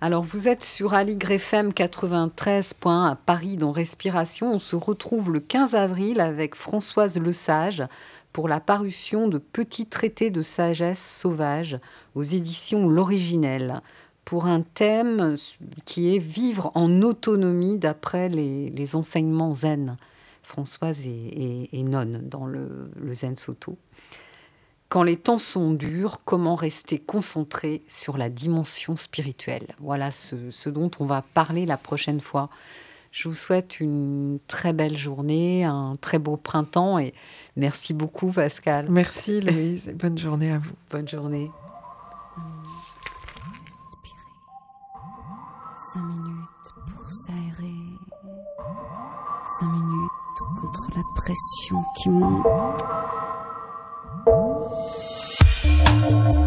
[0.00, 4.52] Alors vous êtes sur Aligre FM 93.1 à Paris dans Respiration.
[4.52, 7.82] On se retrouve le 15 avril avec Françoise Lesage
[8.32, 11.78] pour la parution de Petits traités de sagesse sauvage
[12.14, 13.80] aux éditions L'Originel
[14.26, 15.36] pour un thème
[15.86, 19.96] qui est vivre en autonomie d'après les, enseignements zen.
[20.42, 23.78] Françoise est, est- est nonne dans le, le zen soto.
[24.88, 29.66] Quand les temps sont durs, comment rester concentré sur la dimension spirituelle?
[29.80, 32.48] Voilà ce, ce dont on va parler la prochaine fois.
[33.10, 37.14] Je vous souhaite une très belle journée, un très beau printemps et
[37.56, 38.86] merci beaucoup Pascal.
[38.90, 40.74] Merci Louise et bonne journée à vous.
[40.90, 41.50] Bonne journée.
[42.22, 42.92] Cinq minutes
[43.34, 44.16] pour respirer.
[45.92, 47.74] Cinq minutes pour s'aérer.
[49.58, 50.10] Cinq minutes
[50.60, 52.46] contre la pression qui monte.
[56.08, 56.45] Quelque